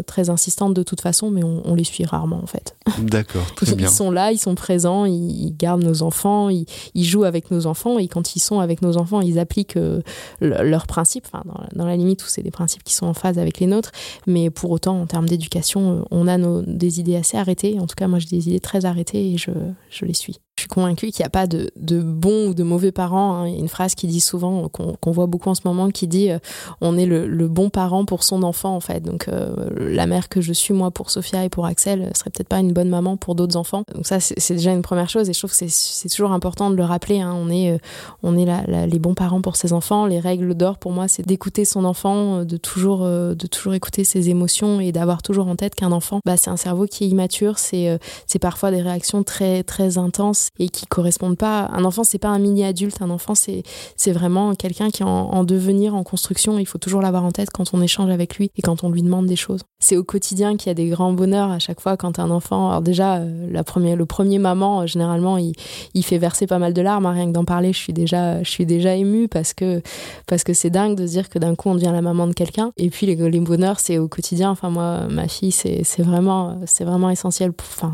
très 0.03 0.29
insistante 0.29 0.73
de 0.73 0.83
toute 0.83 1.01
façon, 1.01 1.31
mais 1.31 1.43
on, 1.43 1.75
les 1.75 1.83
suit 1.83 2.05
rarement 2.05 2.41
en 2.41 2.47
fait. 2.47 2.54
D'accord, 2.99 3.53
très 3.55 3.75
bien. 3.75 3.87
Ils 3.87 3.91
sont 3.91 4.11
là, 4.11 4.31
ils 4.31 4.37
sont 4.37 4.55
présents, 4.55 5.05
ils, 5.05 5.45
ils 5.45 5.55
gardent 5.55 5.83
nos 5.83 6.03
enfants, 6.03 6.49
ils, 6.49 6.65
jouent 6.95 7.23
avec 7.23 7.51
nos 7.51 7.65
enfants 7.65 7.99
et 7.99 8.07
quand 8.07 8.35
ils 8.35 8.39
sont 8.39 8.59
avec 8.59 8.81
nos 8.81 8.97
enfants, 8.97 9.21
ils 9.21 9.39
appliquent 9.39 9.77
euh, 9.77 10.01
leurs 10.41 10.87
principes, 10.87 11.25
enfin, 11.31 11.43
dans, 11.75 11.85
la 11.85 11.95
limite 11.95 12.23
où 12.23 12.27
c'est 12.27 12.43
des 12.43 12.51
principes 12.51 12.83
qui 12.83 12.93
sont 12.93 13.07
en 13.07 13.13
phase 13.13 13.39
avec 13.39 13.59
les 13.59 13.67
nôtres. 13.67 13.91
Mais 14.27 14.49
pour 14.49 14.71
autant, 14.71 15.01
en 15.01 15.05
termes 15.05 15.27
d'éducation, 15.27 15.99
euh, 15.99 16.01
on 16.11 16.27
a 16.27 16.37
des 16.37 16.99
idées 16.99 17.15
assez 17.15 17.37
arrêtées. 17.37 17.79
En 17.79 17.87
tout 17.87 17.95
cas, 17.95 18.07
moi, 18.07 18.19
j'ai 18.19 18.29
des 18.29 18.49
idées 18.49 18.59
très 18.59 18.85
arrêtées 18.85 19.33
et 19.33 19.37
je 19.37 20.05
les 20.05 20.13
suis. 20.13 20.39
Suis 20.65 20.69
convaincue 20.73 21.11
qu'il 21.11 21.21
n'y 21.21 21.27
a 21.27 21.29
pas 21.29 21.45
de, 21.45 21.69
de, 21.75 22.01
bons 22.01 22.47
ou 22.47 22.53
de 22.55 22.63
mauvais 22.63 22.91
parents. 22.91 23.35
Hein. 23.35 23.47
Il 23.47 23.53
y 23.53 23.57
a 23.57 23.59
une 23.59 23.67
phrase 23.67 23.93
qui 23.93 24.07
dit 24.07 24.19
souvent, 24.19 24.67
qu'on 24.67 25.11
voit 25.11 25.27
beaucoup 25.27 25.49
en 25.49 25.53
ce 25.53 25.61
moment, 25.63 25.91
qui 25.91 26.07
dit 26.07 26.31
euh, 26.31 26.39
on 26.81 26.97
est 26.97 27.05
le, 27.05 27.47
bon 27.47 27.69
parent 27.69 28.03
pour 28.03 28.23
son 28.23 28.41
enfant, 28.41 28.75
en 28.75 28.79
fait. 28.79 29.01
Donc, 29.01 29.27
euh, 29.27 29.53
la 29.77 30.07
mère 30.07 30.27
que 30.27 30.41
je 30.41 30.53
suis, 30.53 30.73
moi, 30.73 30.89
pour 30.89 31.11
Sophia 31.11 31.45
et 31.45 31.49
pour 31.49 31.67
Axel, 31.67 32.09
serait 32.15 32.31
peut-être 32.31 32.47
pas 32.47 32.57
une 32.61 32.73
bonne 32.73 32.89
maman 32.89 33.15
pour 33.15 33.35
d'autres 33.35 33.57
enfants. 33.57 33.83
Donc, 33.93 34.07
ça, 34.07 34.19
c'est 34.19 34.55
déjà 34.55 34.71
une 34.71 34.81
première 34.81 35.07
chose. 35.07 35.29
Et 35.29 35.33
je 35.33 35.37
trouve 35.37 35.55
que 35.55 35.67
c'est 35.67 36.09
toujours 36.09 36.31
important 36.31 36.71
de 36.71 36.75
le 36.75 36.83
rappeler. 36.83 37.19
Hein. 37.19 37.35
On 37.37 37.51
est, 37.51 37.79
euh, 38.23 38.85
les 38.87 38.97
bons 38.97 39.13
parents 39.13 39.41
pour 39.41 39.57
ses 39.57 39.71
enfants. 39.71 40.07
Les 40.07 40.19
règles 40.19 40.55
d'or, 40.55 40.79
pour 40.79 40.93
moi, 40.93 41.07
c'est 41.07 41.27
d'écouter 41.27 41.63
son 41.63 41.85
enfant, 41.85 42.43
de 42.43 42.57
toujours, 42.57 43.01
de 43.05 43.47
toujours 43.47 43.75
écouter 43.75 44.03
ses 44.03 44.31
émotions 44.31 44.79
et 44.79 44.91
d'avoir 44.91 45.21
toujours 45.21 45.47
en 45.47 45.55
tête 45.55 45.75
qu'un 45.75 45.91
enfant, 45.91 46.21
bah, 46.25 46.37
c'est 46.37 46.49
un 46.49 46.57
cerveau 46.57 46.87
qui 46.87 47.03
est 47.03 47.07
immature. 47.09 47.59
C'est 47.59 47.99
parfois 48.41 48.71
des 48.71 48.81
réactions 48.81 49.21
très, 49.21 49.61
très 49.61 49.99
intenses 49.99 50.49
et 50.59 50.69
qui 50.69 50.85
correspondent 50.85 51.37
pas. 51.37 51.69
Un 51.73 51.83
enfant, 51.85 52.03
c'est 52.03 52.19
pas 52.19 52.29
un 52.29 52.39
mini 52.39 52.63
adulte. 52.63 53.01
Un 53.01 53.09
enfant, 53.09 53.35
c'est 53.35 53.63
c'est 53.95 54.11
vraiment 54.11 54.55
quelqu'un 54.55 54.89
qui 54.89 55.03
est 55.03 55.05
en, 55.05 55.43
devenir, 55.43 55.95
en 55.95 56.03
construction. 56.03 56.59
Il 56.59 56.65
faut 56.65 56.77
toujours 56.77 57.01
l'avoir 57.01 57.23
en 57.23 57.31
tête 57.31 57.49
quand 57.51 57.73
on 57.73 57.81
échange 57.81 58.09
avec 58.09 58.37
lui 58.37 58.51
et 58.55 58.61
quand 58.61 58.83
on 58.83 58.89
lui 58.89 59.01
demande 59.01 59.25
des 59.25 59.35
choses. 59.35 59.61
C'est 59.79 59.97
au 59.97 60.03
quotidien 60.03 60.57
qu'il 60.57 60.67
y 60.67 60.71
a 60.71 60.73
des 60.73 60.87
grands 60.87 61.13
bonheurs 61.13 61.51
à 61.51 61.59
chaque 61.59 61.81
fois 61.81 61.97
quand 61.97 62.19
un 62.19 62.29
enfant. 62.29 62.69
Alors 62.69 62.81
déjà, 62.81 63.17
euh, 63.17 63.51
la 63.51 63.63
première, 63.63 63.95
le 63.95 64.05
premier 64.05 64.39
maman, 64.39 64.81
euh, 64.81 64.87
généralement, 64.87 65.37
il, 65.37 65.53
il 65.93 66.03
fait 66.03 66.17
verser 66.17 66.47
pas 66.47 66.59
mal 66.59 66.73
de 66.73 66.81
larmes. 66.81 67.05
Hein. 67.05 67.13
Rien 67.13 67.27
que 67.27 67.31
d'en 67.31 67.45
parler, 67.45 67.73
je 67.73 67.79
suis 67.79 67.93
déjà, 67.93 68.41
je 68.43 68.49
suis 68.49 68.65
déjà 68.65 68.95
émue 68.95 69.27
parce 69.27 69.53
que 69.53 69.81
parce 70.27 70.43
que 70.43 70.53
c'est 70.53 70.69
dingue 70.69 70.95
de 70.95 71.05
se 71.05 71.11
dire 71.11 71.29
que 71.29 71.39
d'un 71.39 71.55
coup 71.55 71.69
on 71.69 71.75
devient 71.75 71.91
la 71.93 72.01
maman 72.01 72.27
de 72.27 72.33
quelqu'un. 72.33 72.71
Et 72.77 72.89
puis 72.89 73.05
les, 73.05 73.15
les 73.15 73.39
bonheurs, 73.39 73.79
c'est 73.79 73.97
au 73.97 74.07
quotidien. 74.07 74.51
Enfin 74.51 74.69
moi, 74.69 75.07
ma 75.09 75.27
fille, 75.27 75.51
c'est 75.51 75.83
vraiment 75.99 76.59
c'est 76.65 76.83
vraiment 76.83 77.09
essentiel. 77.09 77.51
Enfin 77.59 77.93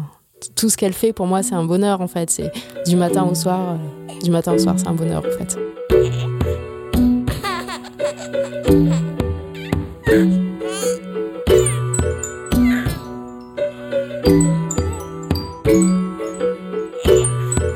tout 0.56 0.70
ce 0.70 0.78
qu'elle 0.78 0.94
fait, 0.94 1.14
pour 1.14 1.28
moi, 1.28 1.44
c'est 1.44 1.56
un 1.56 1.64
bonheur 1.64 2.02
en 2.02 2.08
fait. 2.08 2.30
C'est 2.30 2.52
du 2.86 2.96
matin 2.96 3.24
au 3.30 3.36
soir, 3.36 3.60
euh, 3.76 4.20
du 4.24 4.32
matin 4.32 4.54
au 4.54 4.60
soir, 4.60 4.76
c'est 4.78 4.88
un 4.88 4.94
bonheur 4.94 5.24
en 5.26 5.38
fait. 5.38 5.58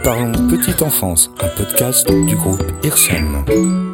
Parlons 0.03 0.31
Petite 0.49 0.81
Enfance, 0.81 1.31
un 1.39 1.47
podcast 1.57 2.07
du 2.07 2.35
groupe 2.35 2.63
IRSEM. 2.83 3.84